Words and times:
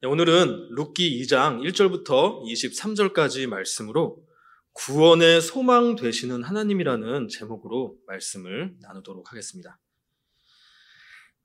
네, 0.00 0.06
오늘은 0.06 0.76
룻기 0.76 1.20
2장 1.22 1.60
1절부터 1.60 2.44
23절까지 2.44 3.48
말씀으로 3.48 4.24
구원의 4.72 5.40
소망 5.40 5.96
되시는 5.96 6.44
하나님이라는 6.44 7.26
제목으로 7.26 7.98
말씀을 8.06 8.76
나누도록 8.80 9.32
하겠습니다. 9.32 9.80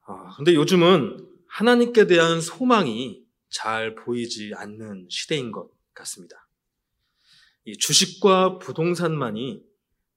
아, 0.06 0.36
근데 0.36 0.54
요즘은 0.54 1.28
하나님께 1.48 2.06
대한 2.06 2.42
소망이 2.42 3.26
잘 3.50 3.96
보이지 3.96 4.52
않는 4.56 5.08
시대인 5.10 5.52
것 5.52 5.72
같습니다. 5.96 6.48
이 7.66 7.76
주식과 7.76 8.60
부동산만이 8.60 9.64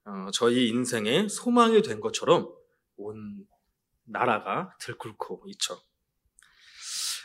어, 0.04 0.30
저희 0.34 0.68
인생의 0.68 1.30
소망이 1.30 1.80
된 1.80 2.00
것처럼 2.00 2.54
온 2.98 3.46
나라가 4.04 4.76
들끓고 4.78 5.44
있죠. 5.52 5.80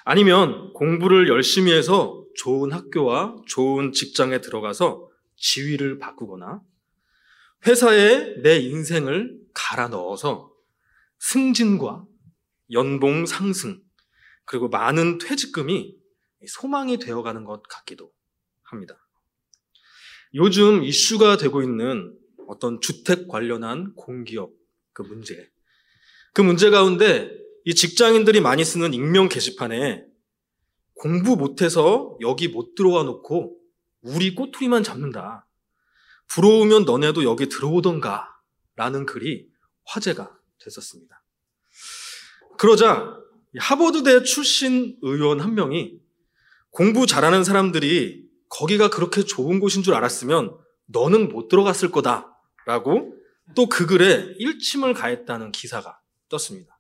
아니면 0.03 0.73
공부를 0.73 1.27
열심히 1.27 1.71
해서 1.71 2.25
좋은 2.35 2.71
학교와 2.71 3.35
좋은 3.47 3.91
직장에 3.91 4.41
들어가서 4.41 5.09
지위를 5.35 5.99
바꾸거나 5.99 6.61
회사에 7.67 8.41
내 8.41 8.57
인생을 8.59 9.39
갈아 9.53 9.87
넣어서 9.89 10.51
승진과 11.19 12.05
연봉 12.71 13.25
상승, 13.25 13.81
그리고 14.45 14.69
많은 14.69 15.17
퇴직금이 15.17 15.95
소망이 16.47 16.97
되어가는 16.97 17.43
것 17.43 17.61
같기도 17.63 18.11
합니다. 18.63 18.97
요즘 20.33 20.83
이슈가 20.83 21.37
되고 21.37 21.61
있는 21.61 22.17
어떤 22.47 22.79
주택 22.81 23.27
관련한 23.27 23.93
공기업 23.95 24.51
그 24.93 25.03
문제. 25.03 25.49
그 26.33 26.41
문제 26.41 26.69
가운데 26.69 27.29
이 27.65 27.75
직장인들이 27.75 28.41
많이 28.41 28.65
쓰는 28.65 28.93
익명 28.93 29.29
게시판에 29.29 30.03
공부 30.95 31.35
못해서 31.35 32.17
여기 32.21 32.47
못 32.47 32.75
들어와 32.75 33.03
놓고 33.03 33.57
우리 34.01 34.35
꼬투리만 34.35 34.83
잡는다. 34.83 35.47
부러우면 36.27 36.85
너네도 36.85 37.23
여기 37.23 37.49
들어오던가 37.49 38.29
라는 38.75 39.05
글이 39.05 39.47
화제가 39.85 40.35
됐었습니다. 40.59 41.23
그러자 42.57 43.17
하버드대 43.57 44.23
출신 44.23 44.97
의원 45.01 45.41
한 45.41 45.55
명이 45.55 45.99
공부 46.69 47.05
잘하는 47.05 47.43
사람들이 47.43 48.29
거기가 48.47 48.89
그렇게 48.89 49.23
좋은 49.23 49.59
곳인 49.59 49.83
줄 49.83 49.93
알았으면 49.93 50.57
너는 50.87 51.29
못 51.29 51.47
들어갔을 51.47 51.91
거다. 51.91 52.27
라고 52.65 53.15
또 53.55 53.67
그 53.67 53.85
글에 53.85 54.35
일침을 54.37 54.93
가했다는 54.93 55.51
기사가 55.51 55.99
떴습니다. 56.29 56.70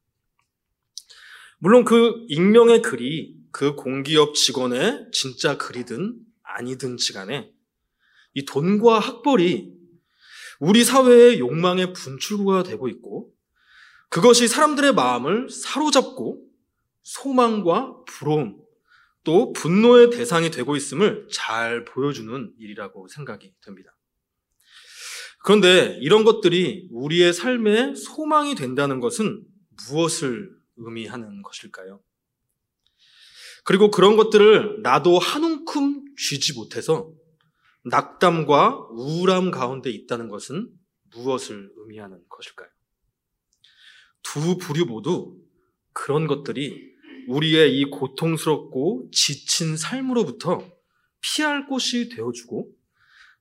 물론 1.63 1.85
그 1.85 2.25
익명의 2.27 2.81
글이 2.81 3.35
그 3.51 3.75
공기업 3.75 4.33
직원의 4.33 5.09
진짜 5.11 5.57
글이든 5.59 6.17
아니든 6.41 6.97
지 6.97 7.13
간에 7.13 7.53
이 8.33 8.45
돈과 8.45 8.97
학벌이 8.97 9.71
우리 10.59 10.83
사회의 10.83 11.37
욕망의 11.37 11.93
분출구가 11.93 12.63
되고 12.63 12.87
있고 12.87 13.31
그것이 14.09 14.47
사람들의 14.47 14.95
마음을 14.95 15.51
사로잡고 15.51 16.43
소망과 17.03 18.05
부러움 18.07 18.57
또 19.23 19.53
분노의 19.53 20.09
대상이 20.09 20.49
되고 20.49 20.75
있음을 20.75 21.27
잘 21.31 21.85
보여주는 21.85 22.53
일이라고 22.57 23.07
생각이 23.07 23.53
됩니다. 23.61 23.95
그런데 25.43 25.99
이런 26.01 26.23
것들이 26.23 26.87
우리의 26.91 27.33
삶의 27.33 27.97
소망이 27.97 28.55
된다는 28.55 28.99
것은 28.99 29.43
무엇을 29.87 30.60
의미하는 30.81 31.41
것일까요? 31.41 32.01
그리고 33.63 33.91
그런 33.91 34.17
것들을 34.17 34.81
나도 34.81 35.19
한 35.19 35.43
움큼 35.43 36.03
쥐지 36.17 36.53
못해서 36.53 37.11
낙담과 37.83 38.87
우울함 38.91 39.51
가운데 39.51 39.89
있다는 39.89 40.29
것은 40.29 40.69
무엇을 41.13 41.71
의미하는 41.77 42.19
것일까요? 42.29 42.69
두 44.23 44.57
부류 44.57 44.85
모두 44.85 45.37
그런 45.93 46.27
것들이 46.27 46.91
우리의 47.27 47.79
이 47.79 47.85
고통스럽고 47.85 49.09
지친 49.11 49.77
삶으로부터 49.77 50.67
피할 51.21 51.67
곳이 51.67 52.09
되어주고 52.09 52.71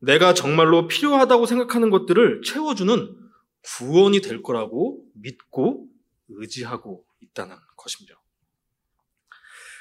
내가 0.01 0.35
정말로 0.35 0.87
필요하다고 0.87 1.47
생각하는 1.47 1.91
것들을 1.91 2.43
채워주는 2.43 3.17
구원이 3.63 4.21
될 4.21 4.43
거라고 4.43 5.05
믿고 5.15 5.87
의지하고 6.29 7.05
있다는 7.21 7.57
것입니다. 7.77 8.21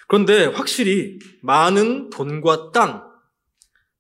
그런데 0.08 0.46
확실히 0.46 1.20
많은 1.42 2.10
돈과 2.10 2.72
땅, 2.72 3.08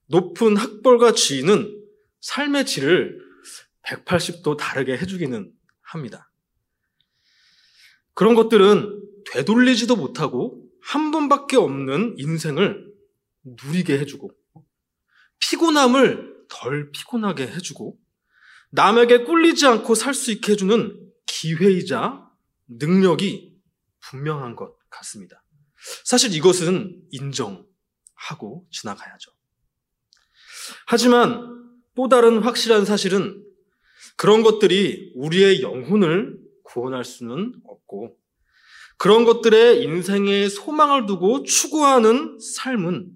높은 0.07 0.57
학벌과 0.57 1.13
지위는 1.13 1.79
삶의 2.22 2.66
질을 2.66 3.19
180도 3.83 4.57
다르게 4.57 4.97
해주기는 4.97 5.51
합니다. 5.81 6.31
그런 8.13 8.35
것들은 8.35 9.01
되돌리지도 9.31 9.95
못하고 9.95 10.66
한 10.81 11.11
번밖에 11.11 11.57
없는 11.57 12.16
인생을 12.17 12.91
누리게 13.44 14.00
해주고 14.00 14.31
피곤함을 15.39 16.45
덜 16.50 16.91
피곤하게 16.91 17.47
해주고 17.47 17.97
남에게 18.71 19.23
꿀리지 19.23 19.66
않고 19.67 19.95
살 19.95 20.13
수 20.13 20.31
있게 20.31 20.53
해주는 20.53 21.11
기회이자 21.25 22.28
능력이 22.69 23.57
분명한 24.00 24.56
것 24.56 24.78
같습니다. 24.90 25.44
사실 26.03 26.34
이것은 26.34 27.02
인정하고 27.12 28.68
지나가야죠. 28.72 29.31
하지만 30.88 31.59
또 31.96 32.07
다른 32.07 32.40
확실한 32.40 32.85
사실은 32.85 33.44
그런 34.16 34.44
것들이 34.44 35.13
우리의 35.16 35.62
영혼을 35.62 36.38
구원할 36.63 37.03
수는 37.03 37.53
없고 37.66 38.18
그런 38.97 39.24
것들에 39.24 39.81
인생의 39.81 40.50
소망을 40.50 41.06
두고 41.06 41.44
추구하는 41.44 42.38
삶은 42.40 43.12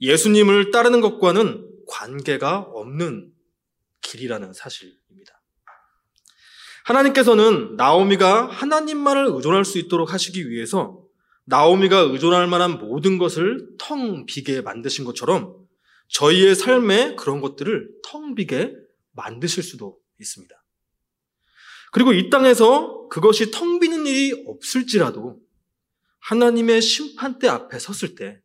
예수님을 0.00 0.70
따르는 0.70 1.00
것과는 1.00 1.68
관계가 1.88 2.58
없는 2.58 3.32
길이라는 4.00 4.52
사실입니다. 4.52 5.41
하나님께서는 6.84 7.76
나오미가 7.76 8.48
하나님만을 8.48 9.26
의존할 9.26 9.64
수 9.64 9.78
있도록 9.78 10.12
하시기 10.12 10.48
위해서 10.50 11.02
나오미가 11.44 11.98
의존할 12.00 12.46
만한 12.46 12.78
모든 12.78 13.18
것을 13.18 13.68
텅 13.78 14.26
비게 14.26 14.62
만드신 14.62 15.04
것처럼 15.04 15.56
저희의 16.08 16.54
삶에 16.54 17.16
그런 17.16 17.40
것들을 17.40 17.88
텅 18.04 18.34
비게 18.34 18.74
만드실 19.12 19.62
수도 19.62 19.98
있습니다. 20.20 20.54
그리고 21.92 22.12
이 22.12 22.30
땅에서 22.30 23.08
그것이 23.08 23.50
텅 23.50 23.78
비는 23.78 24.06
일이 24.06 24.44
없을지라도 24.46 25.38
하나님의 26.20 26.80
심판대 26.80 27.48
앞에 27.48 27.78
섰을 27.78 28.14
때 28.14 28.40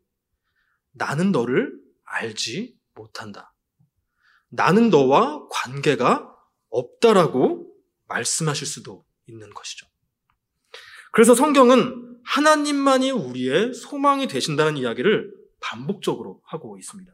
나는 0.91 1.31
너를 1.31 1.71
알지 2.03 2.75
못한다. 2.95 3.53
나는 4.49 4.89
너와 4.89 5.47
관계가 5.49 6.33
없다라고 6.69 7.66
말씀하실 8.07 8.67
수도 8.67 9.05
있는 9.27 9.49
것이죠. 9.53 9.87
그래서 11.11 11.35
성경은 11.35 12.19
하나님만이 12.23 13.11
우리의 13.11 13.73
소망이 13.73 14.27
되신다는 14.27 14.77
이야기를 14.77 15.33
반복적으로 15.59 16.41
하고 16.45 16.77
있습니다. 16.77 17.11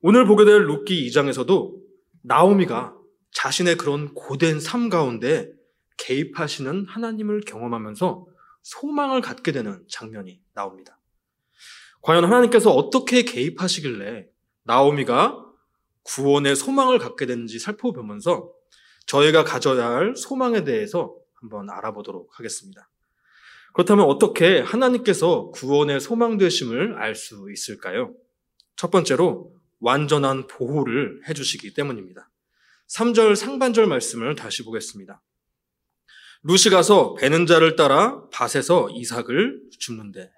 오늘 0.00 0.26
보게 0.26 0.44
될 0.44 0.64
룻기 0.66 1.08
2장에서도 1.08 1.80
나오미가 2.22 2.96
자신의 3.32 3.76
그런 3.76 4.14
고된 4.14 4.60
삶 4.60 4.88
가운데 4.88 5.52
개입하시는 5.98 6.86
하나님을 6.86 7.42
경험하면서 7.42 8.26
소망을 8.62 9.20
갖게 9.20 9.52
되는 9.52 9.84
장면이 9.88 10.40
나옵니다. 10.54 10.98
과연 12.02 12.24
하나님께서 12.24 12.70
어떻게 12.70 13.22
개입하시길래 13.22 14.26
나오미가 14.64 15.38
구원의 16.04 16.56
소망을 16.56 16.98
갖게 16.98 17.26
되는지 17.26 17.58
살펴보면서 17.58 18.50
저희가 19.12 19.44
가져야 19.44 19.90
할 19.90 20.16
소망에 20.16 20.64
대해서 20.64 21.14
한번 21.34 21.68
알아보도록 21.68 22.38
하겠습니다. 22.38 22.88
그렇다면 23.74 24.06
어떻게 24.06 24.60
하나님께서 24.60 25.50
구원의 25.50 26.00
소망 26.00 26.38
되심을 26.38 26.94
알 26.98 27.14
수 27.14 27.50
있을까요? 27.52 28.14
첫 28.74 28.90
번째로 28.90 29.52
완전한 29.80 30.46
보호를 30.46 31.28
해 31.28 31.34
주시기 31.34 31.74
때문입니다. 31.74 32.30
3절 32.88 33.36
상반절 33.36 33.86
말씀을 33.86 34.34
다시 34.34 34.64
보겠습니다. 34.64 35.22
룻이 36.44 36.70
가서 36.70 37.14
배는 37.14 37.44
자를 37.44 37.76
따라 37.76 38.26
밭에서 38.30 38.88
이삭을 38.92 39.60
줍는데. 39.78 40.32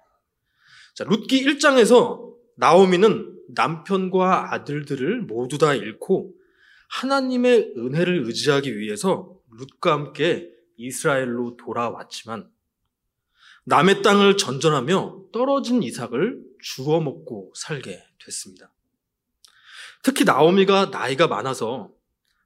자, 0.95 1.05
룻기 1.05 1.45
1장에서 1.45 2.33
나오미는 2.57 3.39
남편과 3.55 4.53
아들들을 4.53 5.21
모두 5.21 5.57
다 5.57 5.73
잃고 5.73 6.33
하나님의 6.89 7.73
은혜를 7.77 8.25
의지하기 8.25 8.77
위해서 8.77 9.39
룻과 9.51 9.91
함께 9.91 10.49
이스라엘로 10.77 11.57
돌아왔지만 11.57 12.49
남의 13.65 14.01
땅을 14.01 14.37
전전하며 14.37 15.25
떨어진 15.31 15.81
이삭을 15.81 16.39
주워 16.61 17.01
먹고 17.01 17.51
살게 17.55 18.03
됐습니다. 18.23 18.71
특히 20.03 20.23
나오미가 20.23 20.87
나이가 20.87 21.27
많아서 21.27 21.91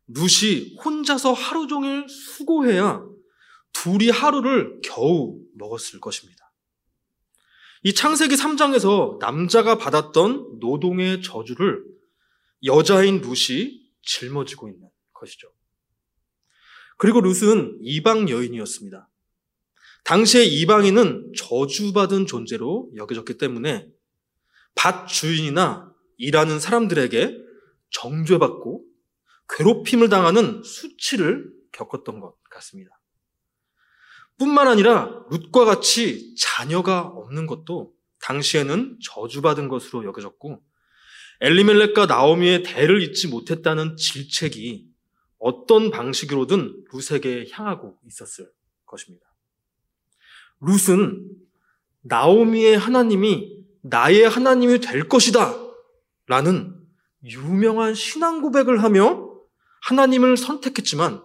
룻이 0.08 0.78
혼자서 0.84 1.34
하루 1.34 1.68
종일 1.68 2.08
수고해야 2.08 3.04
둘이 3.74 4.10
하루를 4.10 4.80
겨우 4.84 5.40
먹었을 5.56 6.00
것입니다. 6.00 6.52
이 7.84 7.94
창세기 7.94 8.36
3장에서 8.36 9.20
남자가 9.20 9.78
받았던 9.78 10.60
노동의 10.60 11.22
저주를 11.22 11.84
여자인 12.66 13.22
룻이 13.22 13.79
짊어지고 14.02 14.70
있는 14.70 14.90
것이죠. 15.14 15.52
그리고 16.98 17.22
룻은 17.22 17.80
이방 17.82 18.30
여인이었습니다. 18.30 19.10
당시에 20.04 20.44
이방인은 20.44 21.34
저주받은 21.38 22.26
존재로 22.26 22.92
여겨졌기 22.96 23.38
때문에 23.38 23.88
밭 24.76 25.08
주인이나 25.08 25.94
일하는 26.18 26.60
사람들에게 26.60 27.38
정죄받고 27.92 28.86
괴롭힘을 29.50 30.10
당하는 30.10 30.62
수치를 30.64 31.52
겪었던 31.72 32.20
것 32.20 32.36
같습니다. 32.50 33.00
뿐만 34.38 34.68
아니라 34.68 35.26
룻과 35.30 35.66
같이 35.66 36.36
자녀가 36.36 37.02
없는 37.02 37.46
것도 37.46 37.94
당시에는 38.22 38.98
저주받은 39.04 39.68
것으로 39.68 40.06
여겨졌고 40.06 40.64
엘리멜렉과 41.42 42.06
나오미의 42.06 42.64
대를 42.64 43.02
잇지 43.02 43.28
못했다는 43.28 43.96
질책이 43.96 44.90
어떤 45.40 45.90
방식으로든 45.90 46.84
룻에게 46.92 47.48
향하고 47.52 47.98
있었을 48.06 48.52
것입니다. 48.86 49.26
룻은 50.60 51.30
나오미의 52.02 52.78
하나님이 52.78 53.60
나의 53.82 54.28
하나님이 54.28 54.80
될 54.80 55.08
것이다 55.08 55.56
라는 56.28 56.76
유명한 57.24 57.94
신앙 57.94 58.42
고백을 58.42 58.84
하며 58.84 59.30
하나님을 59.82 60.36
선택했지만 60.36 61.24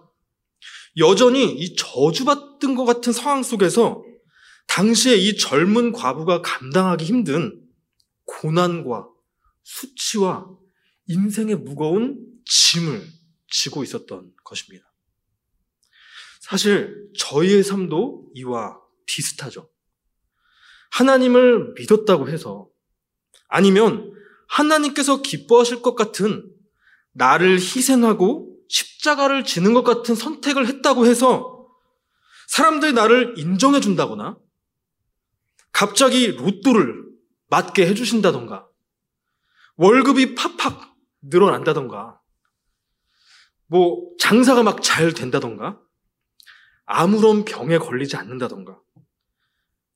여전히 0.97 1.51
이 1.51 1.75
저주받은 1.75 2.75
것 2.75 2.85
같은 2.85 3.11
상황 3.11 3.43
속에서 3.43 4.03
당시에 4.67 5.15
이 5.15 5.37
젊은 5.37 5.91
과부가 5.91 6.41
감당하기 6.41 7.03
힘든 7.03 7.61
고난과 8.25 9.07
수치와 9.65 10.47
인생의 11.07 11.55
무거운 11.57 12.23
짐을 12.45 13.05
지고 13.49 13.83
있었던 13.83 14.31
것입니다. 14.43 14.85
사실 16.39 17.09
저희의 17.17 17.63
삶도 17.63 18.31
이와 18.35 18.79
비슷하죠. 19.07 19.69
하나님을 20.91 21.73
믿었다고 21.73 22.29
해서 22.29 22.69
아니면 23.47 24.13
하나님께서 24.47 25.21
기뻐하실 25.23 25.81
것 25.81 25.95
같은 25.95 26.47
나를 27.13 27.55
희생하고 27.55 28.57
십자가를 28.69 29.43
지는 29.43 29.73
것 29.73 29.83
같은 29.83 30.13
선택을 30.13 30.67
했다고 30.67 31.07
해서 31.07 31.67
사람들이 32.47 32.93
나를 32.93 33.33
인정해 33.37 33.79
준다거나 33.79 34.37
갑자기 35.71 36.27
로또를 36.27 37.03
맞게 37.47 37.87
해주신다던가 37.87 38.67
월급이 39.77 40.35
팍팍 40.35 40.95
늘어난다던가 41.21 42.19
뭐 43.67 44.11
장사가 44.19 44.63
막 44.63 44.81
잘 44.81 45.13
된다던가 45.13 45.79
아무런 46.85 47.45
병에 47.45 47.77
걸리지 47.77 48.15
않는다던가 48.15 48.79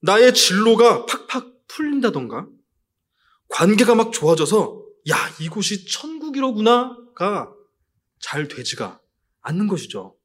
나의 0.01 0.33
진로가 0.33 1.05
팍팍 1.05 1.67
풀린다던가 1.67 2.47
관계가 3.49 3.95
막 3.95 4.11
좋아져서 4.11 4.83
야 5.09 5.15
이곳이 5.39 5.87
천국이로구나가 5.87 7.53
잘 8.19 8.47
되지가 8.47 8.99
않는 9.41 9.67
것이죠. 9.67 10.15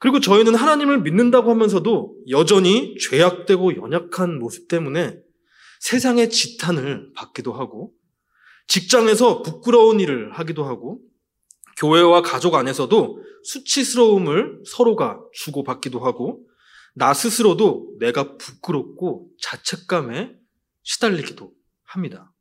그리고 0.00 0.20
저희는 0.20 0.54
하나님을 0.54 1.00
믿는다고 1.00 1.50
하면서도 1.50 2.24
여전히 2.28 2.96
죄악되고 2.98 3.76
연약한 3.76 4.38
모습 4.38 4.68
때문에 4.68 5.18
세상의 5.80 6.30
지탄을 6.30 7.12
받기도 7.14 7.52
하고 7.52 7.92
직장에서 8.66 9.42
부끄러운 9.42 10.00
일을 10.00 10.32
하기도 10.32 10.64
하고 10.64 11.00
교회와 11.76 12.22
가족 12.22 12.54
안에서도 12.54 13.22
수치스러움을 13.42 14.62
서로가 14.66 15.20
주고받기도 15.32 16.00
하고 16.00 16.46
나 16.94 17.12
스스로도 17.12 17.96
내가 17.98 18.36
부끄럽고 18.36 19.28
자책감에 19.40 20.34
시달리기도 20.82 21.52
합니다. 21.82 22.32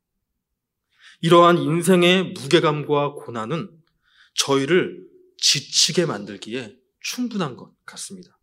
이러한 1.22 1.58
인생의 1.58 2.34
무게감과 2.34 3.14
고난은 3.14 3.70
저희를 4.36 5.04
지치게 5.38 6.06
만들기에 6.06 6.76
충분한 7.00 7.56
것 7.56 7.72
같습니다. 7.86 8.38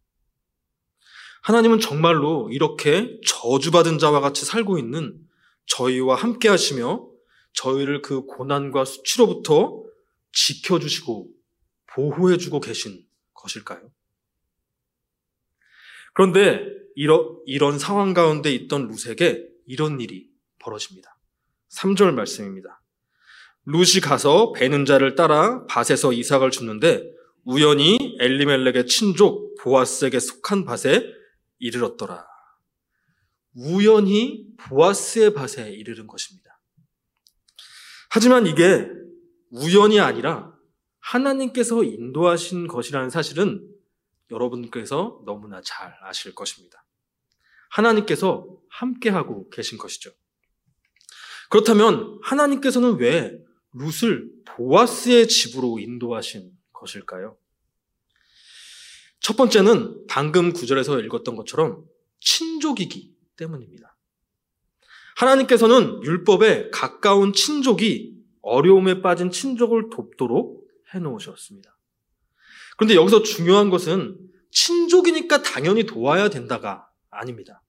하나님은 1.42 1.80
정말로 1.80 2.50
이렇게 2.50 3.18
저주받은 3.26 3.98
자와 3.98 4.20
같이 4.20 4.44
살고 4.44 4.78
있는 4.78 5.18
저희와 5.66 6.16
함께 6.16 6.48
하시며 6.48 7.09
저희를 7.52 8.02
그 8.02 8.22
고난과 8.22 8.84
수치로부터 8.84 9.84
지켜주시고 10.32 11.28
보호해주고 11.86 12.60
계신 12.60 13.04
것일까요? 13.34 13.90
그런데 16.14 16.64
이러, 16.94 17.36
이런 17.46 17.78
상황 17.78 18.14
가운데 18.14 18.52
있던 18.52 18.88
룻에게 18.88 19.48
이런 19.66 20.00
일이 20.00 20.28
벌어집니다. 20.58 21.16
3절 21.70 22.14
말씀입니다. 22.14 22.82
룻이 23.66 24.00
가서 24.02 24.52
배는 24.52 24.84
자를 24.84 25.14
따라 25.14 25.64
밭에서 25.66 26.12
이삭을 26.12 26.50
줍는데 26.50 27.04
우연히 27.44 28.16
엘리멜렉의 28.20 28.86
친족 28.86 29.54
보아스에게 29.60 30.18
속한 30.18 30.64
밭에 30.64 31.04
이르렀더라. 31.58 32.26
우연히 33.54 34.46
보아스의 34.56 35.34
밭에 35.34 35.70
이르른 35.70 36.06
것입니다. 36.06 36.49
하지만 38.10 38.46
이게 38.46 38.90
우연이 39.50 40.00
아니라 40.00 40.52
하나님께서 40.98 41.84
인도하신 41.84 42.66
것이라는 42.66 43.08
사실은 43.08 43.66
여러분께서 44.30 45.22
너무나 45.24 45.60
잘 45.62 45.96
아실 46.02 46.34
것입니다. 46.34 46.84
하나님께서 47.70 48.48
함께하고 48.68 49.48
계신 49.50 49.78
것이죠. 49.78 50.10
그렇다면 51.50 52.18
하나님께서는 52.22 52.98
왜 52.98 53.38
룻을 53.72 54.30
보아스의 54.44 55.28
집으로 55.28 55.78
인도하신 55.78 56.50
것일까요? 56.72 57.36
첫 59.20 59.36
번째는 59.36 60.06
방금 60.08 60.52
구절에서 60.52 61.00
읽었던 61.00 61.36
것처럼 61.36 61.84
친족이기 62.20 63.14
때문입니다. 63.36 63.89
하나님께서는 65.20 66.02
율법에 66.02 66.70
가까운 66.70 67.34
친족이 67.34 68.14
어려움에 68.40 69.02
빠진 69.02 69.30
친족을 69.30 69.90
돕도록 69.90 70.66
해놓으셨습니다. 70.94 71.76
그런데 72.78 72.94
여기서 72.94 73.22
중요한 73.22 73.68
것은 73.68 74.16
친족이니까 74.50 75.42
당연히 75.42 75.84
도와야 75.84 76.30
된다가 76.30 76.88
아닙니다. 77.10 77.62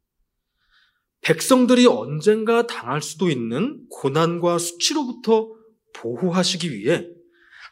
백성들이 1.19 1.87
언젠가 1.87 2.65
당할 2.65 3.01
수도 3.01 3.29
있는 3.29 3.85
고난과 3.89 4.57
수치로부터 4.57 5.53
보호하시기 5.93 6.71
위해 6.71 7.05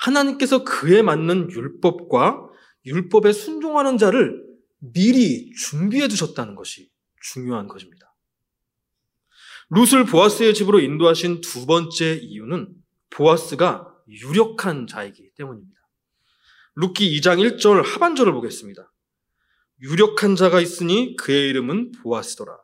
하나님께서 0.02 0.66
그에 0.66 1.02
맞는 1.02 1.50
율법과 1.52 2.50
율법에 2.86 3.32
순종하는 3.32 3.98
자를 3.98 4.44
미리 4.80 5.52
준비해 5.52 6.08
두셨다는 6.10 6.56
것이 6.56 6.92
중요한 7.22 7.68
것입니다. 7.68 8.09
룻을 9.70 10.06
보아스의 10.06 10.54
집으로 10.54 10.80
인도하신 10.80 11.42
두 11.42 11.66
번째 11.66 12.16
이유는 12.16 12.74
보아스가 13.12 13.88
유력한 14.08 14.88
자이기 14.88 15.32
때문입니다. 15.36 15.80
룻기 16.76 17.20
2장 17.20 17.38
1절 17.38 17.84
하반절을 17.84 18.34
보겠습니다. 18.34 18.92
유력한 19.82 20.36
자가 20.36 20.60
있으니 20.60 21.16
그의 21.16 21.50
이름은 21.50 21.92
보아스더라. 21.92 22.58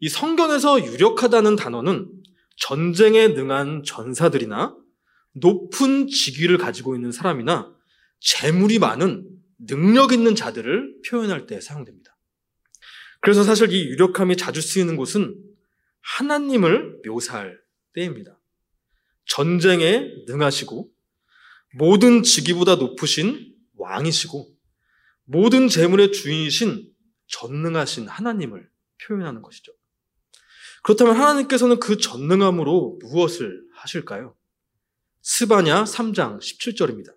이 0.00 0.08
성경에서 0.08 0.84
유력하다는 0.84 1.56
단어는 1.56 2.10
전쟁에 2.56 3.28
능한 3.28 3.84
전사들이나 3.84 4.76
높은 5.32 6.08
직위를 6.08 6.58
가지고 6.58 6.94
있는 6.94 7.12
사람이나 7.12 7.72
재물이 8.20 8.78
많은 8.78 9.28
능력 9.58 10.12
있는 10.12 10.34
자들을 10.34 11.02
표현할 11.08 11.46
때 11.46 11.60
사용됩니다. 11.60 12.16
그래서 13.20 13.42
사실 13.44 13.72
이 13.72 13.84
유력함이 13.86 14.36
자주 14.36 14.60
쓰이는 14.60 14.96
곳은 14.96 15.53
하나님을 16.04 17.00
묘사할 17.06 17.58
때입니다. 17.94 18.38
전쟁에 19.26 20.10
능하시고 20.26 20.90
모든 21.74 22.22
직위보다 22.22 22.76
높으신 22.76 23.54
왕이시고 23.76 24.54
모든 25.24 25.68
재물의 25.68 26.12
주인이신 26.12 26.92
전능하신 27.26 28.06
하나님을 28.08 28.68
표현하는 29.02 29.42
것이죠. 29.42 29.72
그렇다면 30.82 31.16
하나님께서는 31.16 31.80
그 31.80 31.96
전능함으로 31.96 32.98
무엇을 33.00 33.64
하실까요? 33.72 34.36
스바냐 35.22 35.84
3장 35.84 36.38
17절입니다. 36.38 37.14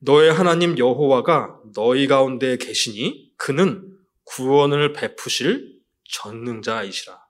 너의 0.00 0.32
하나님 0.32 0.76
여호와가 0.76 1.60
너희 1.74 2.08
가운데 2.08 2.56
계시니 2.56 3.32
그는 3.36 3.96
구원을 4.24 4.92
베푸실 4.92 5.80
전능자이시라. 6.10 7.29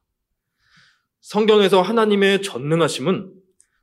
성경에서 1.20 1.82
하나님의 1.82 2.42
전능하심은 2.42 3.32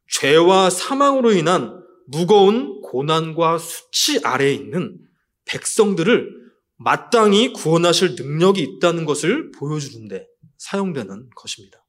죄와 0.10 0.70
사망으로 0.70 1.34
인한 1.34 1.84
무거운 2.08 2.82
고난과 2.82 3.58
수치 3.58 4.20
아래에 4.24 4.54
있는 4.54 4.98
백성들을 5.46 6.48
마땅히 6.78 7.54
구원하실 7.54 8.16
능력이 8.16 8.62
있다는 8.62 9.06
것을 9.06 9.52
보여주는데 9.52 10.28
사용되는 10.58 11.30
것입니다. 11.36 11.84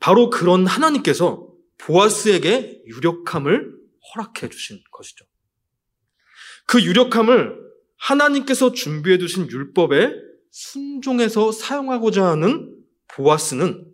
바로 0.00 0.30
그런 0.30 0.66
하나님께서 0.66 1.48
보아스에게 1.78 2.82
유력함을 2.86 3.72
허락해 4.14 4.48
주신 4.48 4.82
것이죠. 4.90 5.24
그 6.66 6.82
유력함을 6.82 7.60
하나님께서 7.98 8.72
준비해 8.72 9.18
두신 9.18 9.48
율법에 9.48 10.12
순종해서 10.50 11.52
사용하고자 11.52 12.24
하는 12.24 12.76
보아스는 13.08 13.91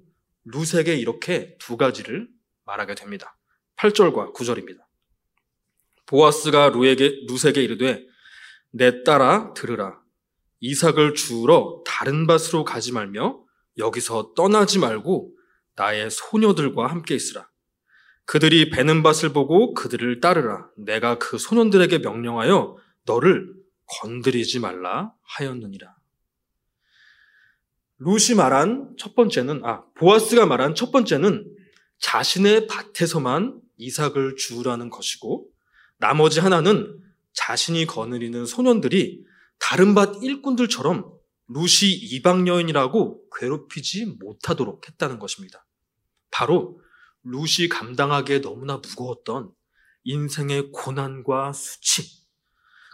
루색에 0.50 0.96
이렇게 0.96 1.56
두 1.58 1.76
가지를 1.76 2.28
말하게 2.64 2.94
됩니다. 2.94 3.36
8절과 3.76 4.34
9절입니다. 4.34 4.80
보아스가 6.06 6.70
루에게, 6.70 7.26
루색에 7.28 7.62
이르되 7.62 8.04
내 8.70 9.02
딸아 9.04 9.54
들으라 9.54 10.00
이삭을 10.60 11.14
주우러 11.14 11.82
다른 11.86 12.26
밭으로 12.26 12.64
가지 12.64 12.92
말며 12.92 13.40
여기서 13.76 14.32
떠나지 14.34 14.78
말고 14.78 15.34
나의 15.76 16.10
소녀들과 16.10 16.88
함께 16.88 17.14
있으라. 17.14 17.48
그들이 18.24 18.70
베는 18.70 19.02
밭을 19.02 19.32
보고 19.32 19.72
그들을 19.74 20.20
따르라. 20.20 20.68
내가 20.76 21.18
그 21.18 21.38
소년들에게 21.38 21.98
명령하여 21.98 22.76
너를 23.04 23.54
건드리지 23.86 24.58
말라 24.60 25.12
하였느니라. 25.22 25.97
루시 27.98 28.36
말한 28.36 28.94
첫 28.96 29.14
번째는, 29.14 29.64
아, 29.64 29.84
보아스가 29.94 30.46
말한 30.46 30.74
첫 30.74 30.92
번째는 30.92 31.52
자신의 32.00 32.68
밭에서만 32.68 33.60
이삭을 33.76 34.36
주우라는 34.36 34.90
것이고, 34.90 35.48
나머지 35.98 36.38
하나는 36.40 37.00
자신이 37.32 37.86
거느리는 37.86 38.46
소년들이 38.46 39.24
다른 39.58 39.94
밭 39.94 40.22
일꾼들처럼 40.22 41.12
루시 41.48 41.90
이방 41.92 42.46
여인이라고 42.46 43.30
괴롭히지 43.36 44.16
못하도록 44.20 44.86
했다는 44.86 45.18
것입니다. 45.18 45.66
바로 46.30 46.80
루시 47.24 47.68
감당하기에 47.68 48.42
너무나 48.42 48.76
무거웠던 48.76 49.50
인생의 50.04 50.70
고난과 50.72 51.52
수치, 51.52 52.02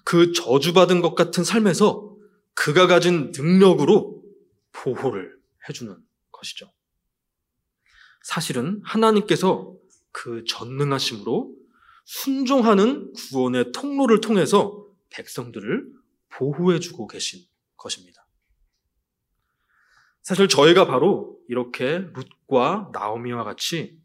그 0.04 0.32
저주받은 0.32 1.02
것 1.02 1.14
같은 1.14 1.44
삶에서 1.44 2.16
그가 2.54 2.86
가진 2.86 3.32
능력으로 3.34 4.23
보호를 4.74 5.38
해주는 5.68 5.96
것이죠. 6.30 6.70
사실은 8.22 8.80
하나님께서 8.84 9.74
그 10.12 10.44
전능하심으로 10.44 11.54
순종하는 12.04 13.12
구원의 13.12 13.72
통로를 13.72 14.20
통해서 14.20 14.86
백성들을 15.10 15.90
보호해주고 16.30 17.06
계신 17.06 17.40
것입니다. 17.76 18.26
사실 20.22 20.48
저희가 20.48 20.86
바로 20.86 21.38
이렇게 21.48 22.06
룻과 22.14 22.90
나오미와 22.92 23.44
같이 23.44 24.00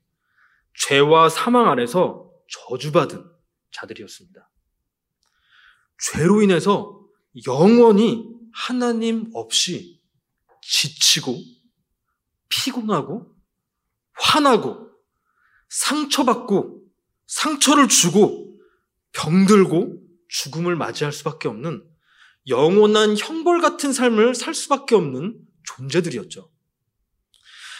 죄와 0.75 1.29
사망 1.29 1.69
안에서 1.69 2.31
저주받은 2.47 3.25
자들이었습니다. 3.71 4.49
죄로 5.97 6.41
인해서 6.41 7.05
영원히 7.47 8.27
하나님 8.51 9.29
없이 9.33 9.98
지치고 10.69 11.41
피곤하고 12.49 13.35
화나고 14.13 14.89
상처받고 15.69 16.83
상처를 17.25 17.87
주고 17.87 18.59
병들고 19.13 19.97
죽음을 20.27 20.75
맞이할 20.75 21.11
수밖에 21.11 21.47
없는 21.47 21.83
영원한 22.47 23.17
형벌 23.17 23.61
같은 23.61 23.91
삶을 23.91 24.35
살 24.35 24.53
수밖에 24.53 24.95
없는 24.95 25.39
존재들이었죠. 25.63 26.51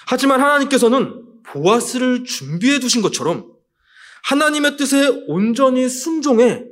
하지만 0.08 0.42
하나님께서는 0.42 1.44
보아스를 1.44 2.24
준비해 2.24 2.80
두신 2.80 3.02
것처럼 3.02 3.52
하나님의 4.24 4.78
뜻에 4.78 5.08
온전히 5.28 5.88
순종해 5.88 6.66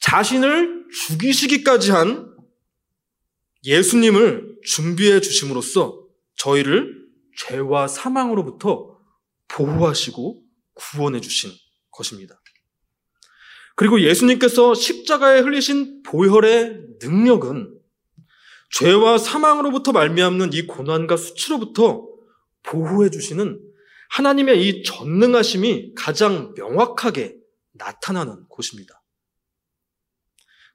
자신을 0.00 0.86
죽이시기까지 0.90 1.90
한 1.90 2.34
예수님을 3.64 4.49
준비해 4.64 5.20
주심으로써 5.20 6.06
저희를 6.36 7.06
죄와 7.36 7.88
사망으로부터 7.88 8.98
보호하시고 9.48 10.42
구원해 10.74 11.20
주신 11.20 11.50
것입니다. 11.90 12.40
그리고 13.76 14.00
예수님께서 14.00 14.74
십자가에 14.74 15.40
흘리신 15.40 16.02
보혈의 16.02 16.80
능력은 17.00 17.78
죄와 18.72 19.18
사망으로부터 19.18 19.92
말미암는 19.92 20.52
이 20.52 20.66
고난과 20.66 21.16
수치로부터 21.16 22.06
보호해 22.62 23.10
주시는 23.10 23.60
하나님의 24.10 24.66
이 24.66 24.82
전능하심이 24.82 25.94
가장 25.94 26.52
명확하게 26.54 27.36
나타나는 27.72 28.46
곳입니다. 28.48 29.02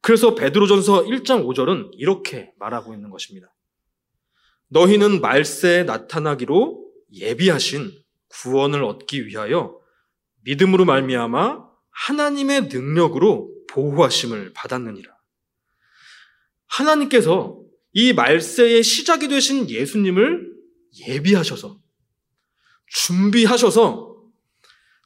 그래서 0.01 0.36
베드로전서 0.36 1.04
1장 1.04 1.46
5절은 1.46 1.92
이렇게 1.94 2.51
말하고 2.60 2.94
있는 2.94 3.10
것입니다. 3.10 3.55
너희는 4.68 5.22
말세에 5.22 5.84
나타나기로 5.84 6.86
예비하신 7.12 7.92
구원을 8.30 8.84
얻기 8.84 9.28
위하여 9.28 9.80
믿음으로 10.42 10.86
말미암아 10.86 11.66
하나님의 11.92 12.68
능력으로 12.68 13.52
보호하심을 13.70 14.54
받았느니라. 14.54 15.16
하나님께서 16.68 17.62
이 17.94 18.14
말세의 18.14 18.84
시작이 18.84 19.28
되신 19.28 19.70
예수님을 19.70 20.54
예비하셔서 21.08 21.80
준비하셔서 22.88 24.16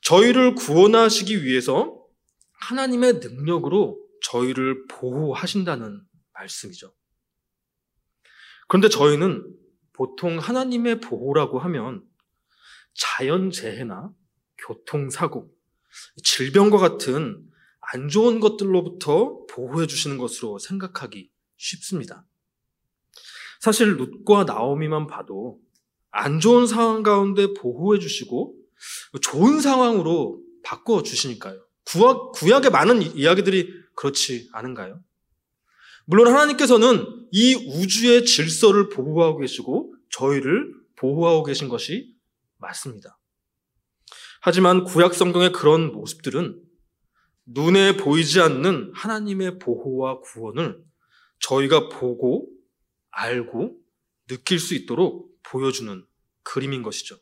저희를 0.02 0.56
구원하시기 0.56 1.44
위해서 1.44 2.04
하나님의 2.62 3.16
능력으로 3.16 4.00
저희를 4.24 4.88
보호하신다는 4.88 6.02
말씀이죠. 6.34 6.94
그런데 8.70 8.88
저희는 8.88 9.44
보통 9.94 10.38
하나님의 10.38 11.02
보호라고 11.02 11.60
하면 11.60 12.04
자연재해나 12.94 14.12
교통사고, 14.58 15.52
질병과 16.24 16.78
같은 16.78 17.44
안 17.92 18.08
좋은 18.08 18.40
것들로부터 18.40 19.46
보호해 19.48 19.88
주시는 19.88 20.18
것으로 20.18 20.60
생각하기 20.60 21.32
쉽습니다. 21.58 22.26
사실 23.60 23.98
룻과 23.98 24.44
나오미만 24.44 25.08
봐도 25.08 25.60
안 26.12 26.40
좋은 26.40 26.68
상황 26.68 27.02
가운데 27.04 27.54
보호해 27.54 28.00
주시고 28.00 28.56
좋은 29.22 29.60
상황으로 29.60 30.42
바꿔 30.64 31.02
주시니까요. 31.02 31.60
구약, 31.86 32.32
구약의 32.34 32.70
많은 32.70 33.02
이야기들이 33.02 33.74
그렇지 33.96 34.50
않은가요? 34.54 35.02
물론 36.10 36.34
하나님께서는 36.34 37.28
이 37.32 37.54
우주의 37.54 38.26
질서를 38.26 38.90
보호하고 38.90 39.38
계시고 39.38 39.94
저희를 40.10 40.74
보호하고 40.96 41.44
계신 41.44 41.70
것이 41.70 42.16
맞습니다. 42.58 43.20
하지만 44.42 44.86
구약 44.86 45.14
성경의 45.14 45.52
그런 45.52 45.92
모습들은 45.92 46.64
눈에 47.46 47.96
보이지 47.98 48.42
않는 48.42 48.92
하나님의 48.96 49.60
보호와 49.60 50.22
구원을 50.22 50.84
저희가 51.42 51.90
보고 51.90 52.48
알고 53.12 53.78
느낄 54.28 54.58
수 54.58 54.74
있도록 54.74 55.30
보여주는 55.44 56.04
그림인 56.42 56.82
것이죠. 56.82 57.18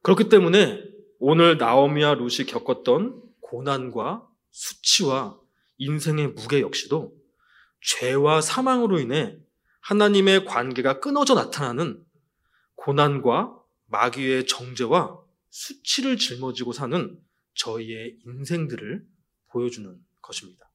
그렇기 0.00 0.30
때문에 0.30 0.82
오늘 1.18 1.58
나오미와 1.58 2.14
룻이 2.14 2.46
겪었던 2.46 3.22
고난과 3.40 4.26
수치와 4.50 5.38
인생의 5.76 6.28
무게 6.28 6.62
역시도 6.62 7.23
죄와 7.84 8.40
사망으로 8.40 8.98
인해 8.98 9.38
하나님의 9.80 10.46
관계가 10.46 11.00
끊어져 11.00 11.34
나타나는 11.34 12.02
고난과 12.76 13.54
마귀의 13.86 14.46
정죄와 14.46 15.20
수치를 15.50 16.16
짊어지고 16.16 16.72
사는 16.72 17.18
저희의 17.54 18.18
인생들을 18.24 19.06
보여주는 19.48 19.96
것입니다. 20.22 20.70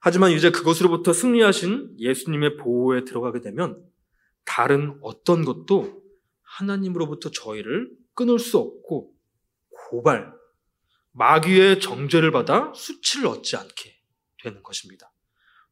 하지만 0.00 0.32
이제 0.32 0.50
그것으로부터 0.50 1.12
승리하신 1.12 1.96
예수님의 1.98 2.56
보호에 2.56 3.04
들어가게 3.04 3.40
되면 3.40 3.84
다른 4.44 4.98
어떤 5.02 5.44
것도 5.44 6.02
하나님으로부터 6.42 7.30
저희를 7.30 7.90
끊을 8.14 8.38
수 8.38 8.58
없고 8.58 9.14
고발, 9.68 10.32
마귀의 11.12 11.80
정죄를 11.80 12.30
받아 12.30 12.72
수치를 12.74 13.26
얻지 13.28 13.56
않게 13.56 13.96
되는 14.42 14.62
것입니다. 14.62 15.12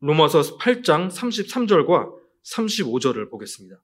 로마서 0.04 0.58
8장 0.58 1.11
33절과 1.11 2.12
35절을 2.44 3.30
보겠습니다. 3.30 3.80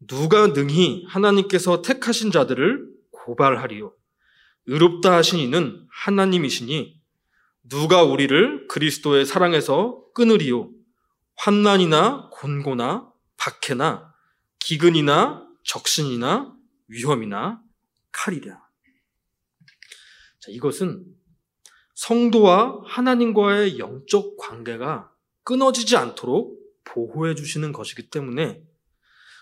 누가 0.00 0.48
능히 0.48 1.04
하나님께서 1.06 1.80
택하신 1.80 2.32
자들을 2.32 2.88
고발하리요. 3.12 3.94
의롭다 4.66 5.14
하신 5.18 5.38
이는 5.38 5.86
하나님이시니 5.92 7.00
누가 7.62 8.02
우리를 8.02 8.66
그리스도의 8.66 9.24
사랑에서 9.24 10.02
끊으리요. 10.12 10.72
환난이나 11.36 12.30
곤고나 12.32 13.08
박해나 13.36 14.12
기근이나 14.58 15.46
적신이나 15.62 16.52
위험이나 16.88 17.62
칼이랴. 18.10 18.60
자, 20.40 20.50
이것은 20.50 21.04
성도와 21.94 22.80
하나님과의 22.86 23.78
영적 23.78 24.36
관계가 24.36 25.11
끊어지지 25.44 25.96
않도록 25.96 26.60
보호해 26.84 27.34
주시는 27.34 27.72
것이기 27.72 28.10
때문에 28.10 28.62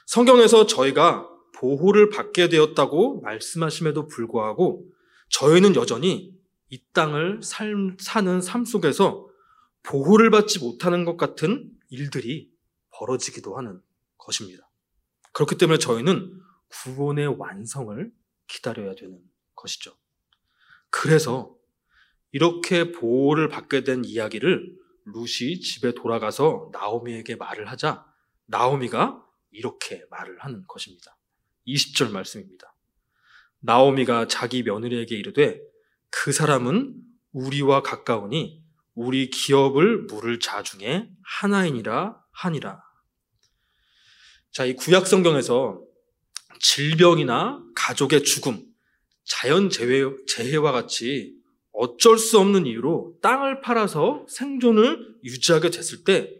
성경에서 0.06 0.66
저희가 0.66 1.28
보호를 1.56 2.10
받게 2.10 2.48
되었다고 2.48 3.20
말씀하심에도 3.20 4.06
불구하고 4.06 4.86
저희는 5.28 5.76
여전히 5.76 6.34
이 6.70 6.82
땅을 6.92 7.40
살, 7.42 7.96
사는 7.98 8.40
삶 8.40 8.64
속에서 8.64 9.28
보호를 9.82 10.30
받지 10.30 10.58
못하는 10.58 11.04
것 11.04 11.16
같은 11.16 11.70
일들이 11.88 12.50
벌어지기도 12.90 13.56
하는 13.56 13.80
것입니다. 14.18 14.70
그렇기 15.32 15.56
때문에 15.56 15.78
저희는 15.78 16.40
구원의 16.68 17.38
완성을 17.38 18.12
기다려야 18.46 18.94
되는 18.94 19.18
것이죠. 19.54 19.94
그래서 20.90 21.54
이렇게 22.32 22.92
보호를 22.92 23.48
받게 23.48 23.84
된 23.84 24.04
이야기를 24.04 24.76
루시 25.12 25.60
집에 25.60 25.92
돌아가서 25.94 26.70
나오미에게 26.72 27.36
말을 27.36 27.70
하자 27.70 28.06
나오미가 28.46 29.22
이렇게 29.50 30.04
말을 30.10 30.38
하는 30.40 30.64
것입니다. 30.66 31.16
20절 31.66 32.10
말씀입니다. 32.10 32.74
나오미가 33.60 34.28
자기 34.28 34.62
며느리에게 34.62 35.16
이르되 35.16 35.60
그 36.10 36.32
사람은 36.32 36.94
우리와 37.32 37.82
가까우니 37.82 38.62
우리 38.94 39.30
기업을 39.30 40.02
물을 40.04 40.40
자 40.40 40.62
중에 40.62 41.08
하나이니라 41.22 42.20
하니라. 42.32 42.82
자, 44.52 44.64
이 44.64 44.74
구약 44.74 45.06
성경에서 45.06 45.80
질병이나 46.58 47.62
가족의 47.76 48.24
죽음, 48.24 48.64
자연 49.24 49.70
재해, 49.70 50.02
재해와 50.26 50.72
같이 50.72 51.39
어쩔 51.72 52.18
수 52.18 52.38
없는 52.38 52.66
이유로 52.66 53.18
땅을 53.22 53.60
팔아서 53.60 54.26
생존을 54.28 55.16
유지하게 55.24 55.70
됐을 55.70 56.04
때 56.04 56.30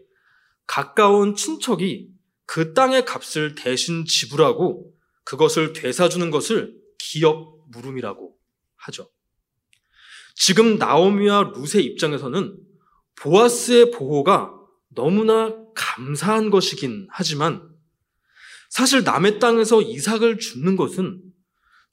가까운 0.67 1.35
친척이 1.35 2.09
그 2.45 2.73
땅의 2.73 3.05
값을 3.05 3.55
대신 3.55 4.05
지불하고 4.05 4.91
그것을 5.23 5.73
되사주는 5.73 6.31
것을 6.31 6.75
기업 6.97 7.57
물음이라고 7.69 8.35
하죠. 8.75 9.09
지금 10.35 10.77
나오미와 10.77 11.53
룻의 11.55 11.85
입장에서는 11.85 12.57
보아스의 13.15 13.91
보호가 13.91 14.53
너무나 14.89 15.55
감사한 15.75 16.49
것이긴 16.49 17.07
하지만 17.11 17.69
사실 18.69 19.03
남의 19.03 19.39
땅에서 19.39 19.81
이삭을 19.81 20.39
줍는 20.39 20.75
것은 20.75 21.21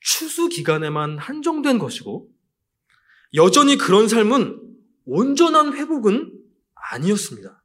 추수 0.00 0.48
기간에만 0.48 1.18
한정된 1.18 1.78
것이고 1.78 2.28
여전히 3.34 3.76
그런 3.76 4.08
삶은 4.08 4.60
온전한 5.04 5.74
회복은 5.74 6.32
아니었습니다. 6.74 7.62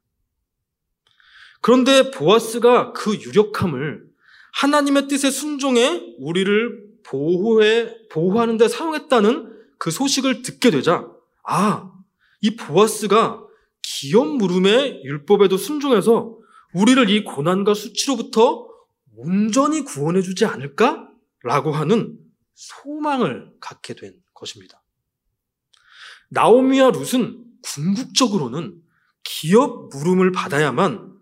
그런데 1.60 2.10
보아스가 2.10 2.92
그 2.92 3.14
유력함을 3.14 4.04
하나님의 4.52 5.08
뜻에 5.08 5.30
순종해 5.30 6.14
우리를 6.18 6.84
보호해, 7.04 7.96
보호하는 8.10 8.56
데 8.56 8.68
사용했다는 8.68 9.52
그 9.78 9.90
소식을 9.90 10.42
듣게 10.42 10.70
되자, 10.70 11.08
아, 11.42 11.92
이 12.40 12.56
보아스가 12.56 13.42
기업 13.82 14.36
물음의 14.36 15.04
율법에도 15.04 15.56
순종해서 15.56 16.38
우리를 16.74 17.08
이 17.10 17.24
고난과 17.24 17.74
수치로부터 17.74 18.68
온전히 19.16 19.82
구원해 19.82 20.22
주지 20.22 20.44
않을까? 20.44 21.08
라고 21.42 21.72
하는 21.72 22.18
소망을 22.54 23.52
갖게 23.60 23.94
된 23.94 24.14
것입니다. 24.32 24.83
나오미와 26.34 26.90
룻은 26.90 27.44
궁극적으로는 27.62 28.82
기업 29.22 29.88
물음을 29.90 30.32
받아야만 30.32 31.16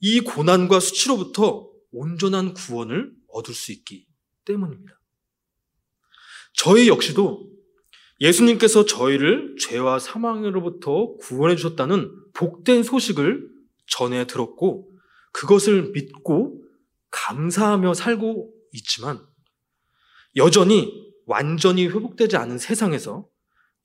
이 0.00 0.20
고난과 0.20 0.80
수치로부터 0.80 1.70
온전한 1.92 2.54
구원을 2.54 3.12
얻을 3.28 3.54
수 3.54 3.72
있기 3.72 4.06
때문입니다. 4.44 4.98
저희 6.54 6.88
역시도 6.88 7.50
예수님께서 8.20 8.86
저희를 8.86 9.56
죄와 9.60 9.98
사망으로부터 9.98 11.16
구원해 11.16 11.56
주셨다는 11.56 12.10
복된 12.32 12.82
소식을 12.82 13.48
전해 13.86 14.26
들었고 14.26 14.90
그것을 15.32 15.90
믿고 15.92 16.62
감사하며 17.10 17.94
살고 17.94 18.50
있지만 18.72 19.20
여전히 20.36 21.12
완전히 21.26 21.86
회복되지 21.86 22.36
않은 22.36 22.58
세상에서 22.58 23.28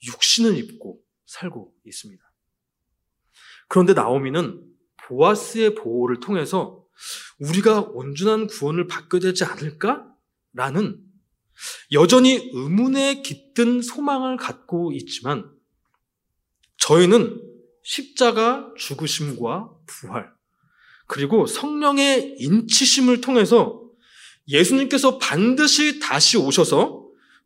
육신을 0.04 0.58
입고 0.58 1.02
살고 1.26 1.74
있습니다. 1.86 2.24
그런데 3.68 3.94
나오미는 3.94 4.64
보아스의 5.04 5.76
보호를 5.76 6.20
통해서 6.20 6.84
우리가 7.40 7.82
온전한 7.82 8.48
구원을 8.48 8.88
받게 8.88 9.20
되지 9.20 9.44
않을까라는 9.46 11.04
여전히 11.92 12.50
의문에 12.54 13.22
깃든 13.22 13.82
소망을 13.82 14.38
갖고 14.38 14.92
있지만 14.94 15.50
저희는 16.78 17.42
십자가 17.84 18.72
죽으심과 18.78 19.72
부활 19.86 20.32
그리고 21.08 21.48
성령의 21.48 22.36
인치심을 22.40 23.22
통해서 23.22 23.84
예수님께서 24.48 25.18
반드시 25.18 26.00
다시 26.00 26.38
오셔서 26.38 26.99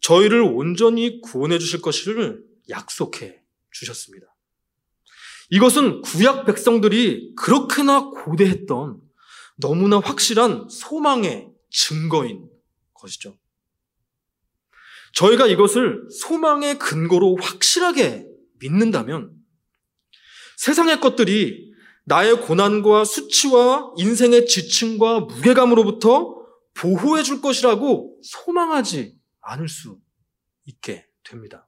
저희를 0.03 0.41
온전히 0.41 1.21
구원해 1.21 1.57
주실 1.57 1.81
것을 1.81 2.43
약속해 2.69 3.41
주셨습니다. 3.71 4.27
이것은 5.49 6.01
구약 6.01 6.45
백성들이 6.45 7.33
그렇게나 7.35 8.09
고대했던 8.09 9.01
너무나 9.57 9.99
확실한 9.99 10.67
소망의 10.69 11.49
증거인 11.69 12.49
것이죠. 12.93 13.37
저희가 15.13 15.47
이것을 15.47 16.07
소망의 16.09 16.79
근거로 16.79 17.37
확실하게 17.39 18.27
믿는다면 18.59 19.31
세상의 20.57 20.99
것들이 20.99 21.71
나의 22.05 22.41
고난과 22.41 23.05
수치와 23.05 23.93
인생의 23.97 24.47
지층과 24.47 25.21
무게감으로부터 25.21 26.43
보호해 26.73 27.23
줄 27.23 27.41
것이라고 27.41 28.19
소망하지 28.23 29.22
않을 29.43 29.67
수 29.67 29.99
있게 30.65 31.07
됩니다. 31.23 31.67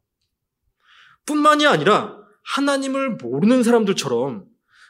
뿐만이 1.26 1.66
아니라 1.66 2.18
하나님을 2.44 3.16
모르는 3.16 3.64
사람들처럼 3.64 4.46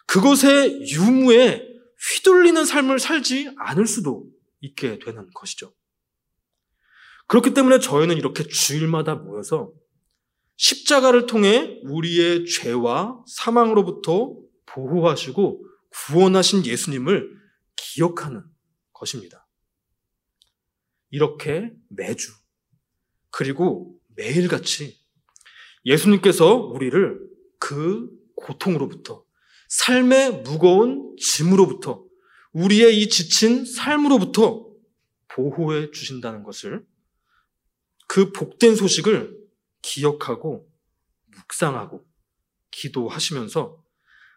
그것의 0.07 0.87
유무에 0.91 1.65
휘둘리는 1.97 2.65
삶을 2.65 2.99
살지 2.99 3.55
않을 3.57 3.87
수도 3.87 4.25
있게 4.59 4.99
되는 4.99 5.29
것이죠. 5.33 5.73
그렇기 7.27 7.53
때문에 7.53 7.79
저희는 7.79 8.17
이렇게 8.17 8.43
주일마다 8.47 9.15
모여서 9.15 9.71
십자가를 10.57 11.25
통해 11.25 11.79
우리의 11.83 12.45
죄와 12.45 13.23
사망으로부터 13.27 14.35
보호하시고 14.67 15.65
구원하신 15.89 16.65
예수님을 16.65 17.29
기억하는 17.75 18.43
것입니다. 18.93 19.47
이렇게 21.09 21.71
매주 21.89 22.31
그리고 23.37 23.99
매일같이 24.15 24.97
예수님께서 25.83 26.55
우리를 26.55 27.19
그 27.59 28.09
고통으로부터 28.37 29.25
삶의 29.67 30.43
무거운 30.43 31.17
짐으로부터 31.19 32.05
우리의 32.53 32.97
이 32.97 33.09
지친 33.09 33.65
삶으로부터 33.65 34.65
보호해 35.27 35.91
주신다는 35.91 36.43
것을 36.43 36.87
그 38.07 38.31
복된 38.31 38.77
소식을 38.77 39.37
기억하고 39.81 40.71
묵상하고 41.25 42.07
기도하시면서 42.71 43.83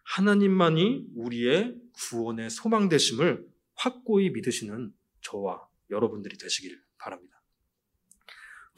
하나님만이 0.07 1.07
우리의 1.15 1.77
구원의 1.93 2.51
소망 2.51 2.89
되심을 2.89 3.47
확고히 3.77 4.31
믿으시는 4.31 4.93
저와 5.21 5.69
여러분들이 5.89 6.37
되시길 6.37 6.83
바랍니다. 6.99 7.38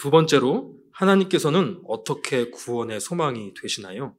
두 0.01 0.11
번째로 0.11 0.75
하나님께서는 0.93 1.83
어떻게 1.87 2.49
구원의 2.49 3.01
소망이 3.01 3.53
되시나요? 3.53 4.17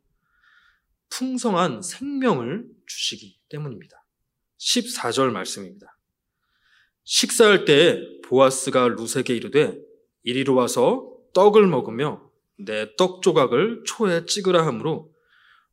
풍성한 1.10 1.82
생명을 1.82 2.68
주시기 2.86 3.40
때문입니다. 3.50 4.06
14절 4.60 5.32
말씀입니다. 5.32 5.98
식사할 7.04 7.66
때 7.66 8.00
보아스가 8.26 8.90
루세게 8.90 9.36
이르되 9.36 9.76
이리로 10.22 10.54
와서 10.54 11.18
떡을 11.34 11.66
먹으며 11.66 12.30
내 12.60 12.96
떡 12.96 13.24
조각을 13.24 13.82
초에 13.88 14.28
찍으라 14.28 14.68
하므로 14.68 15.12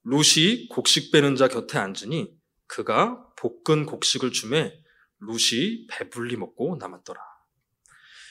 룻이 0.05 0.68
곡식 0.71 1.12
빼는 1.12 1.37
자 1.37 1.49
곁에 1.49 1.77
앉으니 1.77 2.35
그가 2.66 3.27
볶은 3.37 3.85
곡식을 3.85 4.33
주매 4.33 4.73
룻이 5.21 5.87
배불리 5.90 6.38
먹고 6.38 6.77
남았더라. 6.81 7.21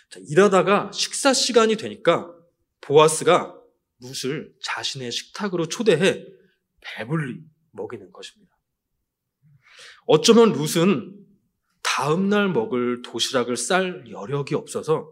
자, 0.10 0.20
일하다가 0.28 0.92
식사 0.94 1.34
시간이 1.34 1.76
되니까 1.76 2.34
보아스가 2.82 3.56
룻을 4.00 4.54
자신의 4.64 5.12
식탁으로 5.12 5.68
초대해 5.68 6.26
배불리 6.82 7.42
먹이는 7.72 8.12
것입니다. 8.12 8.58
어쩌면 10.06 10.54
룻은 10.54 11.26
다음날 11.84 12.50
먹을 12.50 13.02
도시락을 13.02 13.58
쌀 13.58 14.10
여력이 14.10 14.56
없어서 14.56 15.12